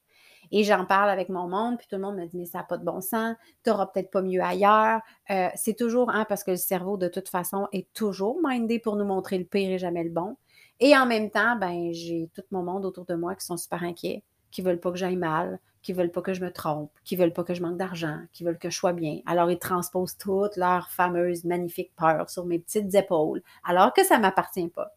Et 0.52 0.64
j'en 0.64 0.86
parle 0.86 1.10
avec 1.10 1.30
mon 1.30 1.48
monde, 1.48 1.78
puis 1.78 1.88
tout 1.90 1.96
le 1.96 2.02
monde 2.02 2.18
me 2.18 2.26
dit, 2.26 2.38
mais 2.38 2.46
ça 2.46 2.60
n'a 2.60 2.64
pas 2.66 2.78
de 2.78 2.84
bon 2.84 3.00
sens, 3.00 3.36
tu 3.64 3.70
n'auras 3.70 3.88
peut-être 3.88 4.12
pas 4.12 4.22
mieux 4.22 4.42
ailleurs. 4.42 5.00
Euh, 5.30 5.48
c'est 5.56 5.78
toujours, 5.78 6.10
hein, 6.10 6.26
parce 6.28 6.44
que 6.44 6.52
le 6.52 6.58
cerveau, 6.58 6.98
de 6.98 7.08
toute 7.08 7.30
façon, 7.30 7.68
est 7.72 7.92
toujours 7.94 8.38
mindé 8.44 8.80
pour 8.80 8.98
nous 8.98 9.06
montrer 9.06 9.38
le 9.38 9.46
pire 9.46 9.70
et 9.72 9.78
jamais 9.78 10.04
le 10.04 10.10
bon. 10.10 10.36
Et 10.80 10.98
en 10.98 11.06
même 11.06 11.30
temps, 11.30 11.56
ben, 11.56 11.94
j'ai 11.94 12.30
tout 12.34 12.44
mon 12.52 12.64
monde 12.64 12.86
autour 12.86 13.06
de 13.06 13.16
moi 13.16 13.36
qui 13.36 13.46
sont 13.46 13.58
super 13.58 13.84
inquiets, 13.84 14.24
qui 14.50 14.62
veulent 14.62 14.80
pas 14.80 14.92
que 14.92 14.98
j'aille 14.98 15.16
mal, 15.16 15.60
qui 15.82 15.94
veulent 15.94 16.12
pas 16.12 16.22
que 16.22 16.34
je 16.34 16.42
me 16.42 16.52
trompe, 16.52 16.92
qui 17.04 17.16
veulent 17.16 17.34
pas 17.34 17.44
que 17.44 17.54
je 17.54 17.62
manque 17.62 17.78
d'argent, 17.78 18.22
qui 18.34 18.44
veulent 18.44 18.60
que 18.60 18.70
je 18.70 18.78
sois 18.78 18.94
bien. 18.94 19.20
Alors, 19.26 19.50
ils 19.50 19.60
transposent 19.60 20.18
toute 20.18 20.56
leur 20.58 20.90
fameuse, 20.90 21.44
magnifique 21.44 21.94
peur 21.96 22.30
sur 22.30 22.46
mes 22.46 22.60
petites 22.60 22.94
épaules, 22.94 23.42
alors 23.64 23.94
que 23.94 24.04
ça 24.04 24.18
ne 24.18 24.22
m'appartient 24.22 24.70
pas. 24.70 24.96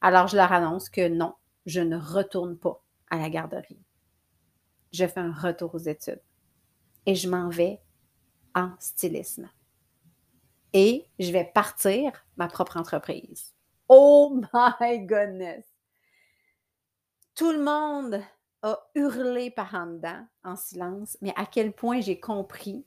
Alors, 0.00 0.28
je 0.28 0.36
leur 0.36 0.52
annonce 0.52 0.88
que 0.88 1.08
non, 1.08 1.34
je 1.66 1.80
ne 1.80 1.96
retourne 1.96 2.56
pas 2.56 2.82
à 3.10 3.18
la 3.18 3.30
garderie 3.30 3.80
je 4.92 5.06
fais 5.06 5.20
un 5.20 5.32
retour 5.32 5.74
aux 5.74 5.78
études 5.78 6.22
et 7.06 7.14
je 7.14 7.28
m'en 7.28 7.48
vais 7.48 7.80
en 8.54 8.72
stylisme. 8.78 9.48
Et 10.72 11.06
je 11.18 11.32
vais 11.32 11.50
partir 11.54 12.12
ma 12.36 12.48
propre 12.48 12.76
entreprise. 12.76 13.54
Oh 13.88 14.40
my 14.52 15.00
goodness! 15.06 15.64
Tout 17.34 17.52
le 17.52 17.62
monde 17.62 18.22
a 18.62 18.78
hurlé 18.94 19.50
par 19.50 19.74
en 19.74 19.86
dedans, 19.86 20.26
en 20.44 20.56
silence, 20.56 21.16
mais 21.20 21.32
à 21.36 21.46
quel 21.46 21.72
point 21.72 22.00
j'ai 22.00 22.18
compris 22.18 22.84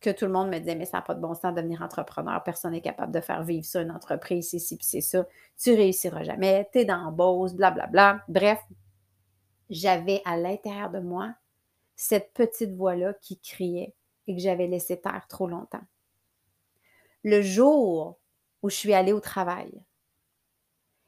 que 0.00 0.10
tout 0.10 0.26
le 0.26 0.32
monde 0.32 0.48
me 0.48 0.58
disait, 0.58 0.76
mais 0.76 0.84
ça 0.84 0.98
n'a 0.98 1.02
pas 1.02 1.14
de 1.14 1.20
bon 1.20 1.34
sens 1.34 1.52
de 1.54 1.56
devenir 1.60 1.82
entrepreneur, 1.82 2.42
personne 2.44 2.72
n'est 2.72 2.80
capable 2.80 3.12
de 3.12 3.20
faire 3.20 3.42
vivre 3.42 3.64
ça, 3.64 3.82
une 3.82 3.90
entreprise, 3.90 4.50
c'est 4.50 4.58
ci, 4.58 4.78
c'est 4.80 5.00
ça, 5.00 5.26
tu 5.60 5.72
réussiras 5.72 6.22
jamais, 6.22 6.68
tu 6.72 6.78
es 6.78 6.84
dans 6.84 7.10
Bose, 7.10 7.54
blablabla. 7.54 8.24
Bref, 8.28 8.60
j'avais 9.70 10.22
à 10.24 10.36
l'intérieur 10.36 10.90
de 10.90 11.00
moi 11.00 11.34
cette 11.96 12.32
petite 12.32 12.74
voix-là 12.74 13.14
qui 13.14 13.38
criait 13.40 13.94
et 14.26 14.36
que 14.36 14.40
j'avais 14.40 14.68
laissé 14.68 15.00
taire 15.00 15.26
trop 15.28 15.48
longtemps. 15.48 15.84
Le 17.24 17.42
jour 17.42 18.18
où 18.62 18.70
je 18.70 18.76
suis 18.76 18.94
allée 18.94 19.12
au 19.12 19.20
travail, 19.20 19.82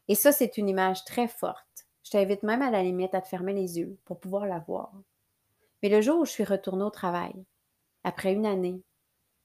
et 0.09 0.17
ça, 0.17 0.33
c'est 0.33 0.59
une 0.59 0.69
image 0.69 1.05
très 1.05 1.29
forte. 1.29 1.87
Je 2.05 2.11
t'invite 2.11 2.43
même 2.43 2.63
à 2.63 2.71
la 2.71 2.83
limite 2.83 3.15
à 3.15 3.21
te 3.21 3.29
fermer 3.29 3.53
les 3.53 3.79
yeux 3.79 3.97
pour 4.05 4.19
pouvoir 4.19 4.47
la 4.47 4.59
voir. 4.59 4.93
Mais 5.83 5.89
le 5.89 6.01
jour 6.01 6.21
où 6.21 6.25
je 6.25 6.31
suis 6.31 6.45
retournée 6.45 6.85
au 6.85 6.91
travail, 6.91 7.35
après 8.05 8.33
une 8.33 8.47
année 8.47 8.83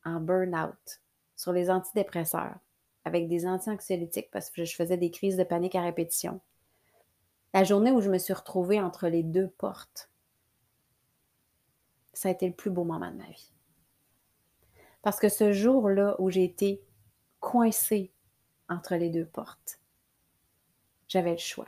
en 0.03 0.19
burn-out 0.19 1.01
sur 1.35 1.51
les 1.51 1.69
antidépresseurs, 1.69 2.57
avec 3.03 3.27
des 3.27 3.45
anti-anxiolytiques 3.45 4.31
parce 4.31 4.49
que 4.49 4.65
je 4.65 4.75
faisais 4.75 4.97
des 4.97 5.11
crises 5.11 5.37
de 5.37 5.43
panique 5.43 5.75
à 5.75 5.81
répétition, 5.81 6.41
la 7.53 7.63
journée 7.63 7.91
où 7.91 8.01
je 8.01 8.09
me 8.09 8.17
suis 8.17 8.33
retrouvée 8.33 8.81
entre 8.81 9.07
les 9.07 9.23
deux 9.23 9.47
portes, 9.47 10.09
ça 12.13 12.29
a 12.29 12.31
été 12.31 12.47
le 12.47 12.53
plus 12.53 12.71
beau 12.71 12.83
moment 12.83 13.11
de 13.11 13.17
ma 13.17 13.29
vie. 13.29 13.51
Parce 15.01 15.19
que 15.19 15.29
ce 15.29 15.53
jour-là 15.53 16.15
où 16.19 16.29
j'ai 16.29 16.43
été 16.43 16.81
coincée 17.39 18.11
entre 18.67 18.95
les 18.95 19.09
deux 19.09 19.25
portes, 19.25 19.79
j'avais 21.07 21.31
le 21.31 21.37
choix 21.37 21.67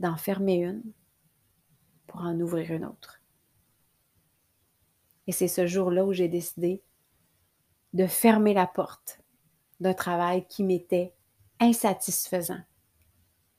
d'en 0.00 0.16
fermer 0.16 0.56
une 0.56 0.82
pour 2.06 2.22
en 2.22 2.40
ouvrir 2.40 2.72
une 2.72 2.84
autre. 2.84 3.20
Et 5.26 5.32
c'est 5.32 5.46
ce 5.46 5.66
jour-là 5.66 6.04
où 6.04 6.12
j'ai 6.12 6.28
décidé 6.28 6.82
de 7.92 8.06
fermer 8.06 8.54
la 8.54 8.66
porte 8.66 9.20
d'un 9.78 9.94
travail 9.94 10.46
qui 10.48 10.64
m'était 10.64 11.14
insatisfaisant, 11.60 12.62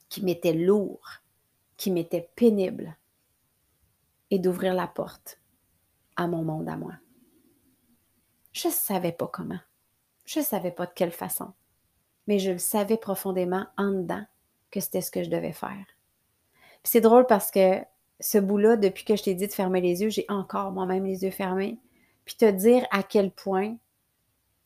qui 0.09 0.23
m'était 0.23 0.53
lourd, 0.53 1.21
qui 1.77 1.91
m'était 1.91 2.29
pénible, 2.35 2.97
et 4.31 4.39
d'ouvrir 4.39 4.73
la 4.73 4.87
porte 4.87 5.39
à 6.15 6.27
mon 6.27 6.43
monde 6.43 6.67
à 6.67 6.75
moi. 6.75 6.93
Je 8.51 8.67
ne 8.67 8.73
savais 8.73 9.11
pas 9.11 9.27
comment. 9.27 9.59
Je 10.25 10.39
ne 10.39 10.45
savais 10.45 10.71
pas 10.71 10.87
de 10.87 10.93
quelle 10.93 11.11
façon. 11.11 11.53
Mais 12.27 12.39
je 12.39 12.51
le 12.51 12.57
savais 12.57 12.97
profondément 12.97 13.65
en 13.77 13.91
dedans 13.91 14.25
que 14.71 14.79
c'était 14.79 15.01
ce 15.01 15.11
que 15.11 15.23
je 15.23 15.29
devais 15.29 15.53
faire. 15.53 15.85
C'est 16.83 17.01
drôle 17.01 17.27
parce 17.27 17.51
que 17.51 17.79
ce 18.19 18.37
bout-là, 18.37 18.77
depuis 18.77 19.03
que 19.03 19.15
je 19.15 19.23
t'ai 19.23 19.33
dit 19.33 19.47
de 19.47 19.53
fermer 19.53 19.81
les 19.81 20.01
yeux, 20.01 20.09
j'ai 20.09 20.25
encore 20.29 20.71
moi-même 20.71 21.05
les 21.05 21.23
yeux 21.23 21.31
fermés. 21.31 21.79
Puis 22.25 22.35
te 22.35 22.49
dire 22.49 22.85
à 22.91 23.03
quel 23.03 23.31
point 23.31 23.75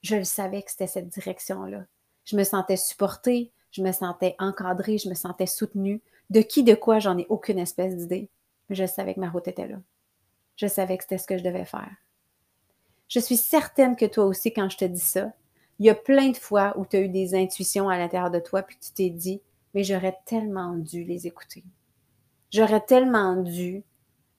je 0.01 0.15
le 0.15 0.23
savais 0.23 0.62
que 0.62 0.71
c'était 0.71 0.88
cette 0.88 1.10
direction-là. 1.10 1.86
Je 2.25 2.36
me 2.36 2.43
sentais 2.43 2.78
supportée, 2.78 3.51
je 3.71 3.82
me 3.82 3.91
sentais 3.91 4.36
encadrée, 4.39 4.97
je 4.97 5.10
me 5.10 5.15
sentais 5.15 5.47
soutenue. 5.47 6.01
De 6.30 6.41
qui, 6.41 6.63
de 6.63 6.73
quoi, 6.73 6.99
j'en 6.99 7.17
ai 7.17 7.25
aucune 7.30 7.60
espèce 7.60 7.95
d'idée. 7.95 8.30
Mais 8.69 8.75
je 8.75 8.86
savais 8.86 9.13
que 9.13 9.19
ma 9.19 9.30
route 9.30 9.47
était 9.47 9.67
là. 9.67 9.78
Je 10.56 10.67
savais 10.67 10.97
que 10.97 11.04
c'était 11.04 11.17
ce 11.17 11.28
que 11.28 11.38
je 11.38 11.43
devais 11.43 11.65
faire. 11.65 11.91
Je 13.08 13.19
suis 13.19 13.38
certaine 13.38 13.95
que 13.95 14.06
toi 14.06 14.25
aussi, 14.25 14.51
quand 14.51 14.69
je 14.69 14.78
te 14.78 14.86
dis 14.86 14.99
ça, 14.99 15.32
il 15.80 15.86
y 15.86 15.89
a 15.89 15.95
plein 15.95 16.30
de 16.30 16.38
fois 16.38 16.73
où 16.78 16.86
tu 16.86 16.95
as 16.97 17.01
eu 17.01 17.10
des 17.10 17.36
intuitions 17.36 17.89
à 17.89 17.97
l'intérieur 17.97 18.32
de 18.32 18.39
toi, 18.39 18.63
puis 18.63 18.78
tu 18.80 18.91
t'es 18.91 19.10
dit, 19.10 19.41
mais 19.73 19.84
j'aurais 19.84 20.17
tellement 20.25 20.73
dû 20.73 21.04
les 21.04 21.28
écouter. 21.28 21.63
J'aurais 22.56 22.86
tellement 22.86 23.36
dû 23.36 23.84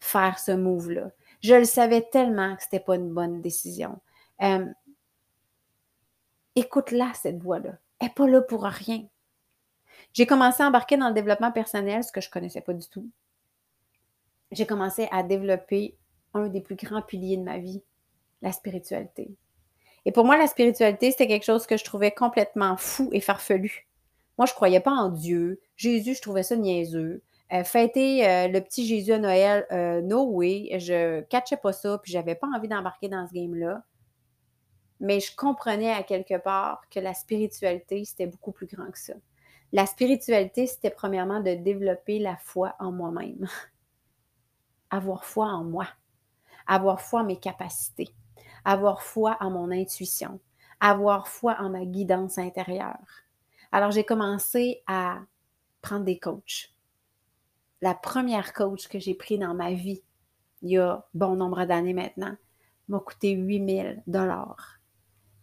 faire 0.00 0.38
ce 0.38 0.52
move-là. 0.52 1.10
Je 1.42 1.52
le 1.52 1.66
savais 1.66 2.00
tellement 2.00 2.56
que 2.56 2.62
ce 2.62 2.68
n'était 2.68 2.82
pas 2.82 2.94
une 2.94 3.12
bonne 3.12 3.42
décision. 3.42 4.00
Euh, 4.40 4.64
écoute-la, 6.54 7.12
cette 7.12 7.42
voix-là. 7.42 7.76
Elle 7.98 8.06
n'est 8.06 8.14
pas 8.14 8.26
là 8.26 8.40
pour 8.40 8.62
rien. 8.62 9.06
J'ai 10.14 10.24
commencé 10.24 10.62
à 10.62 10.68
embarquer 10.68 10.96
dans 10.96 11.08
le 11.08 11.14
développement 11.14 11.52
personnel, 11.52 12.04
ce 12.04 12.10
que 12.10 12.22
je 12.22 12.28
ne 12.28 12.32
connaissais 12.32 12.62
pas 12.62 12.72
du 12.72 12.88
tout. 12.88 13.06
J'ai 14.50 14.64
commencé 14.64 15.08
à 15.12 15.22
développer 15.22 15.98
un 16.32 16.48
des 16.48 16.62
plus 16.62 16.76
grands 16.76 17.02
piliers 17.02 17.36
de 17.36 17.42
ma 17.42 17.58
vie, 17.58 17.82
la 18.40 18.52
spiritualité. 18.52 19.28
Et 20.06 20.12
pour 20.12 20.24
moi, 20.24 20.38
la 20.38 20.46
spiritualité, 20.46 21.10
c'était 21.10 21.28
quelque 21.28 21.44
chose 21.44 21.66
que 21.66 21.76
je 21.76 21.84
trouvais 21.84 22.12
complètement 22.12 22.78
fou 22.78 23.10
et 23.12 23.20
farfelu. 23.20 23.86
Moi, 24.38 24.46
je 24.46 24.52
ne 24.52 24.56
croyais 24.56 24.80
pas 24.80 24.92
en 24.92 25.10
Dieu. 25.10 25.60
Jésus, 25.76 26.14
je 26.14 26.22
trouvais 26.22 26.44
ça 26.44 26.56
niaiseux. 26.56 27.22
Euh, 27.52 27.62
euh, 27.62 28.48
le 28.48 28.60
petit 28.60 28.86
Jésus 28.86 29.12
à 29.12 29.18
Noël, 29.18 29.66
euh, 29.70 30.00
no 30.02 30.24
way. 30.24 30.68
Je 30.80 31.20
catchais 31.22 31.56
pas 31.56 31.72
ça, 31.72 31.98
puis 31.98 32.12
j'avais 32.12 32.34
pas 32.34 32.48
envie 32.48 32.68
d'embarquer 32.68 33.08
dans 33.08 33.26
ce 33.26 33.32
game-là. 33.32 33.84
Mais 34.98 35.20
je 35.20 35.34
comprenais 35.36 35.92
à 35.92 36.02
quelque 36.02 36.38
part 36.38 36.82
que 36.90 36.98
la 36.98 37.14
spiritualité, 37.14 38.04
c'était 38.04 38.26
beaucoup 38.26 38.52
plus 38.52 38.66
grand 38.66 38.90
que 38.90 38.98
ça. 38.98 39.14
La 39.72 39.86
spiritualité, 39.86 40.66
c'était 40.66 40.90
premièrement 40.90 41.40
de 41.40 41.54
développer 41.54 42.18
la 42.18 42.36
foi 42.36 42.74
en 42.80 42.92
moi-même. 42.92 43.46
Avoir 44.90 45.24
foi 45.24 45.46
en 45.46 45.64
moi. 45.64 45.86
Avoir 46.66 47.00
foi 47.00 47.20
en 47.20 47.24
mes 47.24 47.38
capacités. 47.38 48.08
Avoir 48.64 49.02
foi 49.02 49.36
en 49.40 49.50
mon 49.50 49.70
intuition. 49.70 50.40
Avoir 50.80 51.28
foi 51.28 51.56
en 51.60 51.70
ma 51.70 51.84
guidance 51.84 52.38
intérieure. 52.38 53.22
Alors, 53.70 53.90
j'ai 53.90 54.04
commencé 54.04 54.82
à 54.86 55.20
prendre 55.82 56.04
des 56.04 56.18
coachs 56.18 56.75
la 57.82 57.94
première 57.94 58.52
coach 58.52 58.88
que 58.88 58.98
j'ai 58.98 59.14
pris 59.14 59.38
dans 59.38 59.54
ma 59.54 59.72
vie, 59.72 60.02
il 60.62 60.70
y 60.70 60.78
a 60.78 61.06
bon 61.14 61.36
nombre 61.36 61.64
d'années 61.64 61.92
maintenant, 61.92 62.34
m'a 62.88 63.00
coûté 63.00 63.32
8000 63.32 64.02
dollars. 64.06 64.80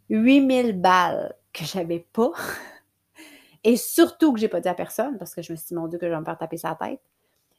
8000 0.09 0.79
balles 0.79 1.35
que 1.51 1.63
j'avais 1.65 2.07
pas. 2.11 2.31
Et 3.63 3.77
surtout 3.77 4.33
que 4.33 4.39
j'ai 4.39 4.49
pas 4.49 4.59
dit 4.59 4.67
à 4.67 4.73
personne 4.73 5.17
parce 5.17 5.33
que 5.33 5.41
je 5.41 5.51
me 5.51 5.57
suis 5.57 5.67
dit, 5.67 5.75
mon 5.75 5.87
Dieu, 5.87 5.97
que 5.97 6.05
je 6.05 6.11
vais 6.11 6.19
me 6.19 6.25
faire 6.25 6.37
taper 6.37 6.57
sa 6.57 6.75
tête. 6.75 7.01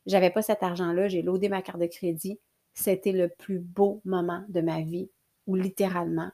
J'avais 0.07 0.31
pas 0.31 0.43
cet 0.43 0.63
argent-là, 0.63 1.09
j'ai 1.09 1.23
loadé 1.23 1.49
ma 1.49 1.63
carte 1.63 1.81
de 1.81 1.87
crédit. 1.87 2.39
C'était 2.75 3.13
le 3.13 3.29
plus 3.29 3.59
beau 3.59 4.03
moment 4.05 4.45
de 4.49 4.61
ma 4.61 4.83
vie 4.83 5.09
où 5.47 5.55
littéralement, 5.55 6.31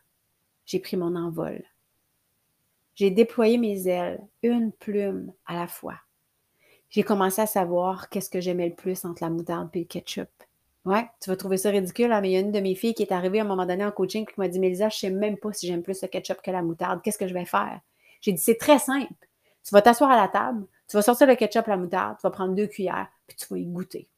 j'ai 0.65 0.81
pris 0.81 0.97
mon 0.97 1.15
envol. 1.15 1.63
J'ai 2.95 3.11
déployé 3.11 3.59
mes 3.59 3.87
ailes, 3.87 4.21
une 4.43 4.73
plume 4.73 5.33
à 5.47 5.55
la 5.55 5.69
fois 5.69 6.01
j'ai 6.91 7.03
commencé 7.03 7.41
à 7.41 7.47
savoir 7.47 8.09
qu'est-ce 8.09 8.31
que 8.31 8.41
j'aimais 8.41 8.69
le 8.69 8.75
plus 8.75 9.05
entre 9.05 9.23
la 9.23 9.31
moutarde 9.31 9.71
et 9.75 9.81
le 9.81 9.85
ketchup. 9.85 10.29
Ouais, 10.85 11.09
tu 11.21 11.31
vas 11.31 11.37
trouver 11.37 11.57
ça 11.57 11.71
ridicule, 11.71 12.11
hein, 12.11 12.21
mais 12.21 12.31
il 12.31 12.33
y 12.33 12.37
a 12.37 12.41
une 12.41 12.53
de 12.53 12.61
mes 12.61 12.75
filles 12.75 12.95
qui 12.95 13.03
est 13.03 13.13
arrivée 13.13 13.39
à 13.39 13.43
un 13.43 13.47
moment 13.47 13.67
donné 13.67 13.85
en 13.85 13.91
coaching 13.91 14.23
et 14.23 14.33
qui 14.33 14.41
m'a 14.41 14.49
dit 14.49 14.59
Mélisa, 14.59 14.89
je 14.89 14.97
ne 14.97 14.99
sais 14.99 15.11
même 15.11 15.37
pas 15.37 15.53
si 15.53 15.67
j'aime 15.67 15.83
plus 15.83 16.01
le 16.03 16.09
ketchup 16.09 16.41
que 16.43 16.51
la 16.51 16.63
moutarde. 16.63 17.01
Qu'est-ce 17.03 17.19
que 17.19 17.29
je 17.29 17.35
vais 17.35 17.45
faire? 17.45 17.81
J'ai 18.21 18.33
dit 18.33 18.41
c'est 18.41 18.57
très 18.57 18.79
simple. 18.79 19.13
Tu 19.63 19.75
vas 19.75 19.83
t'asseoir 19.83 20.11
à 20.11 20.17
la 20.17 20.29
table, 20.29 20.67
tu 20.89 20.97
vas 20.97 21.03
sortir 21.03 21.27
le 21.27 21.37
ketchup 21.37 21.69
et 21.69 21.71
la 21.71 21.77
moutarde, 21.77 22.17
tu 22.17 22.23
vas 22.23 22.31
prendre 22.31 22.55
deux 22.55 22.67
cuillères, 22.67 23.09
puis 23.27 23.37
tu 23.37 23.47
vas 23.49 23.59
y 23.59 23.67
goûter. 23.67 24.09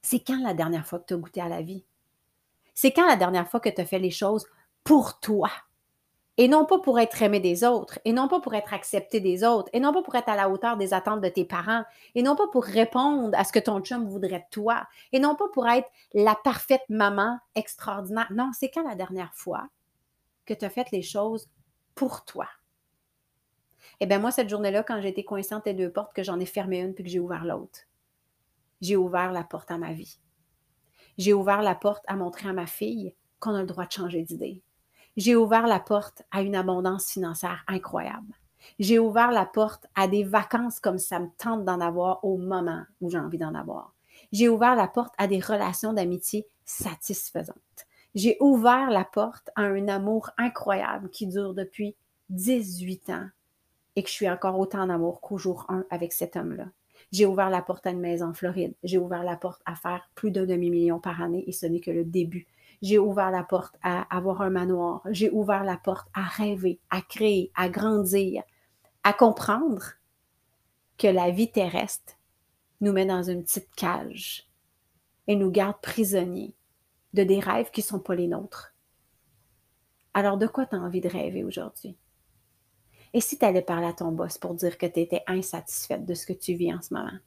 C'est 0.00 0.20
quand 0.20 0.40
la 0.42 0.54
dernière 0.54 0.86
fois 0.86 1.00
que 1.00 1.06
tu 1.06 1.14
as 1.14 1.18
goûté 1.18 1.40
à 1.40 1.48
la 1.48 1.60
vie? 1.60 1.84
C'est 2.74 2.92
quand 2.92 3.06
la 3.06 3.16
dernière 3.16 3.48
fois 3.48 3.58
que 3.58 3.68
tu 3.68 3.80
as 3.80 3.84
fait 3.84 3.98
les 3.98 4.12
choses 4.12 4.46
pour 4.84 5.18
toi? 5.18 5.50
Et 6.40 6.46
non 6.46 6.64
pas 6.64 6.78
pour 6.78 7.00
être 7.00 7.20
aimé 7.20 7.40
des 7.40 7.64
autres, 7.64 7.98
et 8.04 8.12
non 8.12 8.28
pas 8.28 8.40
pour 8.40 8.54
être 8.54 8.72
accepté 8.72 9.18
des 9.18 9.42
autres, 9.42 9.68
et 9.72 9.80
non 9.80 9.92
pas 9.92 10.02
pour 10.02 10.14
être 10.14 10.28
à 10.28 10.36
la 10.36 10.48
hauteur 10.48 10.76
des 10.76 10.94
attentes 10.94 11.20
de 11.20 11.28
tes 11.28 11.44
parents, 11.44 11.82
et 12.14 12.22
non 12.22 12.36
pas 12.36 12.46
pour 12.46 12.64
répondre 12.64 13.36
à 13.36 13.42
ce 13.42 13.52
que 13.52 13.58
ton 13.58 13.80
chum 13.80 14.08
voudrait 14.08 14.38
de 14.38 14.44
toi, 14.50 14.86
et 15.12 15.18
non 15.18 15.34
pas 15.34 15.48
pour 15.52 15.66
être 15.68 15.88
la 16.14 16.36
parfaite 16.36 16.84
maman 16.88 17.38
extraordinaire. 17.56 18.28
Non, 18.32 18.52
c'est 18.54 18.70
quand 18.70 18.88
la 18.88 18.94
dernière 18.94 19.34
fois 19.34 19.68
que 20.46 20.54
tu 20.54 20.64
as 20.64 20.70
fait 20.70 20.90
les 20.92 21.02
choses 21.02 21.50
pour 21.96 22.24
toi? 22.24 22.48
Eh 23.98 24.06
bien, 24.06 24.20
moi, 24.20 24.30
cette 24.30 24.48
journée-là, 24.48 24.84
quand 24.84 25.02
coincée 25.26 25.56
entre 25.56 25.68
les 25.68 25.74
deux 25.74 25.90
portes, 25.90 26.14
que 26.14 26.22
j'en 26.22 26.38
ai 26.38 26.46
fermé 26.46 26.80
une 26.80 26.94
puis 26.94 27.02
que 27.02 27.10
j'ai 27.10 27.18
ouvert 27.18 27.44
l'autre, 27.44 27.80
j'ai 28.80 28.96
ouvert 28.96 29.32
la 29.32 29.42
porte 29.42 29.72
à 29.72 29.78
ma 29.78 29.92
vie. 29.92 30.20
J'ai 31.16 31.32
ouvert 31.32 31.62
la 31.62 31.74
porte 31.74 32.04
à 32.06 32.14
montrer 32.14 32.48
à 32.48 32.52
ma 32.52 32.66
fille 32.66 33.16
qu'on 33.40 33.56
a 33.56 33.60
le 33.60 33.66
droit 33.66 33.86
de 33.86 33.92
changer 33.92 34.22
d'idée 34.22 34.62
j'ai 35.18 35.34
ouvert 35.34 35.66
la 35.66 35.80
porte 35.80 36.22
à 36.30 36.42
une 36.42 36.54
abondance 36.54 37.10
financière 37.10 37.64
incroyable. 37.66 38.32
J'ai 38.78 39.00
ouvert 39.00 39.32
la 39.32 39.46
porte 39.46 39.84
à 39.96 40.06
des 40.06 40.22
vacances 40.22 40.78
comme 40.78 41.00
ça 41.00 41.18
me 41.18 41.26
tente 41.38 41.64
d'en 41.64 41.80
avoir 41.80 42.24
au 42.24 42.36
moment 42.36 42.84
où 43.00 43.10
j'ai 43.10 43.18
envie 43.18 43.36
d'en 43.36 43.56
avoir. 43.56 43.94
J'ai 44.30 44.48
ouvert 44.48 44.76
la 44.76 44.86
porte 44.86 45.12
à 45.18 45.26
des 45.26 45.40
relations 45.40 45.92
d'amitié 45.92 46.46
satisfaisantes. 46.64 47.56
J'ai 48.14 48.36
ouvert 48.38 48.90
la 48.90 49.04
porte 49.04 49.50
à 49.56 49.62
un 49.62 49.88
amour 49.88 50.30
incroyable 50.38 51.10
qui 51.10 51.26
dure 51.26 51.52
depuis 51.52 51.96
18 52.30 53.10
ans 53.10 53.26
et 53.96 54.04
que 54.04 54.08
je 54.08 54.14
suis 54.14 54.30
encore 54.30 54.56
autant 54.56 54.82
en 54.82 54.88
amour 54.88 55.20
qu'au 55.20 55.36
jour 55.36 55.66
1 55.68 55.84
avec 55.90 56.12
cet 56.12 56.36
homme-là. 56.36 56.66
J'ai 57.10 57.26
ouvert 57.26 57.50
la 57.50 57.62
porte 57.62 57.88
à 57.88 57.90
une 57.90 57.98
maison 57.98 58.26
en 58.26 58.34
Floride. 58.34 58.74
J'ai 58.84 58.98
ouvert 58.98 59.24
la 59.24 59.36
porte 59.36 59.62
à 59.66 59.74
faire 59.74 60.08
plus 60.14 60.30
d'un 60.30 60.46
demi-million 60.46 61.00
par 61.00 61.20
année 61.20 61.42
et 61.48 61.52
ce 61.52 61.66
n'est 61.66 61.80
que 61.80 61.90
le 61.90 62.04
début 62.04 62.46
j'ai 62.82 62.98
ouvert 62.98 63.30
la 63.30 63.42
porte 63.42 63.74
à 63.82 64.02
avoir 64.14 64.42
un 64.42 64.50
manoir. 64.50 65.02
J'ai 65.10 65.30
ouvert 65.30 65.64
la 65.64 65.76
porte 65.76 66.08
à 66.14 66.22
rêver, 66.22 66.80
à 66.90 67.02
créer, 67.02 67.50
à 67.54 67.68
grandir, 67.68 68.42
à 69.02 69.12
comprendre 69.12 69.94
que 70.96 71.08
la 71.08 71.30
vie 71.30 71.50
terrestre 71.50 72.14
nous 72.80 72.92
met 72.92 73.06
dans 73.06 73.22
une 73.22 73.42
petite 73.42 73.74
cage 73.74 74.48
et 75.26 75.36
nous 75.36 75.50
garde 75.50 75.80
prisonniers 75.80 76.54
de 77.14 77.24
des 77.24 77.40
rêves 77.40 77.70
qui 77.70 77.80
ne 77.80 77.86
sont 77.86 78.00
pas 78.00 78.14
les 78.14 78.28
nôtres. 78.28 78.74
Alors, 80.14 80.36
de 80.36 80.46
quoi 80.46 80.66
tu 80.66 80.76
as 80.76 80.80
envie 80.80 81.00
de 81.00 81.08
rêver 81.08 81.44
aujourd'hui? 81.44 81.96
Et 83.12 83.20
si 83.20 83.38
tu 83.38 83.44
allais 83.44 83.62
parler 83.62 83.86
à 83.86 83.92
ton 83.92 84.12
boss 84.12 84.38
pour 84.38 84.54
dire 84.54 84.76
que 84.76 84.86
tu 84.86 85.00
étais 85.00 85.22
insatisfaite 85.26 86.04
de 86.04 86.14
ce 86.14 86.26
que 86.26 86.32
tu 86.32 86.54
vis 86.54 86.74
en 86.74 86.82
ce 86.82 86.92
moment? 86.92 87.18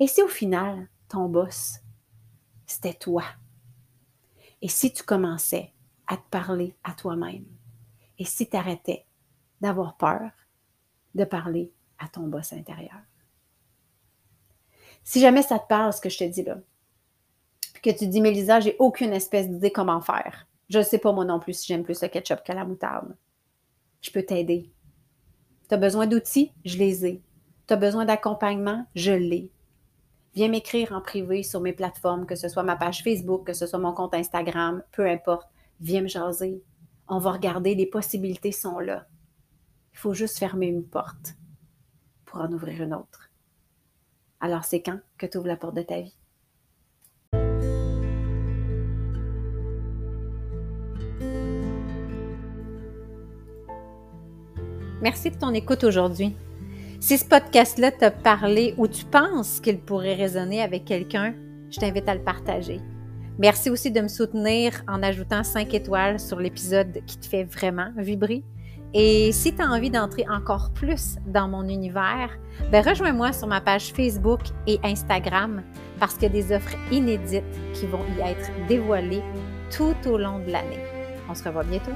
Et 0.00 0.06
si 0.06 0.22
au 0.22 0.28
final, 0.28 0.88
ton 1.08 1.28
boss, 1.28 1.78
c'était 2.66 2.94
toi? 2.94 3.24
Et 4.64 4.68
si 4.68 4.94
tu 4.94 5.02
commençais 5.02 5.74
à 6.06 6.16
te 6.16 6.26
parler 6.30 6.74
à 6.84 6.92
toi-même, 6.92 7.44
et 8.18 8.24
si 8.24 8.48
tu 8.48 8.56
arrêtais 8.56 9.04
d'avoir 9.60 9.98
peur 9.98 10.30
de 11.14 11.24
parler 11.24 11.70
à 11.98 12.08
ton 12.08 12.28
boss 12.28 12.54
intérieur? 12.54 13.02
Si 15.02 15.20
jamais 15.20 15.42
ça 15.42 15.58
te 15.58 15.66
parle, 15.66 15.92
ce 15.92 16.00
que 16.00 16.08
je 16.08 16.16
te 16.16 16.24
dis 16.24 16.44
là, 16.44 16.56
que 17.82 17.90
tu 17.90 18.06
dis, 18.06 18.22
Mélisa, 18.22 18.60
j'ai 18.60 18.74
aucune 18.78 19.12
espèce 19.12 19.50
d'idée 19.50 19.70
comment 19.70 20.00
faire. 20.00 20.48
Je 20.70 20.78
ne 20.78 20.82
sais 20.82 20.96
pas 20.96 21.12
moi 21.12 21.26
non 21.26 21.40
plus 21.40 21.52
si 21.52 21.66
j'aime 21.66 21.84
plus 21.84 22.00
le 22.00 22.08
ketchup 22.08 22.42
que 22.42 22.52
la 22.52 22.64
moutarde. 22.64 23.14
Je 24.00 24.10
peux 24.10 24.22
t'aider. 24.22 24.72
Tu 25.68 25.74
as 25.74 25.76
besoin 25.76 26.06
d'outils? 26.06 26.52
Je 26.64 26.78
les 26.78 27.04
ai. 27.04 27.22
Tu 27.66 27.74
as 27.74 27.76
besoin 27.76 28.06
d'accompagnement? 28.06 28.86
Je 28.94 29.12
l'ai. 29.12 29.50
Viens 30.34 30.48
m'écrire 30.48 30.90
en 30.90 31.00
privé 31.00 31.44
sur 31.44 31.60
mes 31.60 31.72
plateformes, 31.72 32.26
que 32.26 32.34
ce 32.34 32.48
soit 32.48 32.64
ma 32.64 32.74
page 32.74 33.04
Facebook, 33.04 33.46
que 33.46 33.52
ce 33.52 33.68
soit 33.68 33.78
mon 33.78 33.92
compte 33.92 34.14
Instagram, 34.14 34.82
peu 34.90 35.08
importe. 35.08 35.48
Viens 35.78 36.02
me 36.02 36.08
jaser. 36.08 36.60
On 37.06 37.18
va 37.18 37.30
regarder, 37.30 37.76
les 37.76 37.86
possibilités 37.86 38.50
sont 38.50 38.80
là. 38.80 39.06
Il 39.92 39.98
faut 39.98 40.12
juste 40.12 40.38
fermer 40.38 40.66
une 40.66 40.84
porte 40.84 41.36
pour 42.24 42.40
en 42.40 42.50
ouvrir 42.50 42.82
une 42.82 42.94
autre. 42.94 43.30
Alors 44.40 44.64
c'est 44.64 44.82
quand 44.82 44.98
que 45.18 45.26
tu 45.26 45.38
ouvres 45.38 45.46
la 45.46 45.56
porte 45.56 45.76
de 45.76 45.82
ta 45.82 46.00
vie? 46.00 46.16
Merci 55.00 55.30
de 55.30 55.38
ton 55.38 55.54
écoute 55.54 55.84
aujourd'hui. 55.84 56.34
Si 57.00 57.18
ce 57.18 57.24
podcast-là 57.24 57.90
t'a 57.90 58.10
parlé 58.10 58.74
ou 58.78 58.88
tu 58.88 59.04
penses 59.04 59.60
qu'il 59.60 59.78
pourrait 59.78 60.14
résonner 60.14 60.62
avec 60.62 60.84
quelqu'un, 60.84 61.34
je 61.70 61.78
t'invite 61.78 62.08
à 62.08 62.14
le 62.14 62.22
partager. 62.22 62.80
Merci 63.38 63.68
aussi 63.68 63.90
de 63.90 64.00
me 64.00 64.08
soutenir 64.08 64.82
en 64.86 65.02
ajoutant 65.02 65.42
5 65.42 65.74
étoiles 65.74 66.20
sur 66.20 66.38
l'épisode 66.38 67.00
qui 67.06 67.18
te 67.18 67.26
fait 67.26 67.44
vraiment 67.44 67.90
vibrer. 67.96 68.44
Et 68.94 69.32
si 69.32 69.52
tu 69.52 69.60
as 69.60 69.66
envie 69.66 69.90
d'entrer 69.90 70.24
encore 70.30 70.70
plus 70.72 71.16
dans 71.26 71.48
mon 71.48 71.68
univers, 71.68 72.38
ben 72.70 72.86
rejoins-moi 72.86 73.32
sur 73.32 73.48
ma 73.48 73.60
page 73.60 73.92
Facebook 73.92 74.40
et 74.68 74.78
Instagram 74.84 75.64
parce 75.98 76.14
qu'il 76.14 76.22
y 76.22 76.26
a 76.26 76.28
des 76.28 76.54
offres 76.54 76.76
inédites 76.92 77.42
qui 77.72 77.86
vont 77.86 78.04
y 78.16 78.20
être 78.20 78.50
dévoilées 78.68 79.22
tout 79.76 79.96
au 80.06 80.16
long 80.16 80.38
de 80.38 80.52
l'année. 80.52 80.78
On 81.28 81.34
se 81.34 81.42
revoit 81.42 81.64
bientôt. 81.64 81.90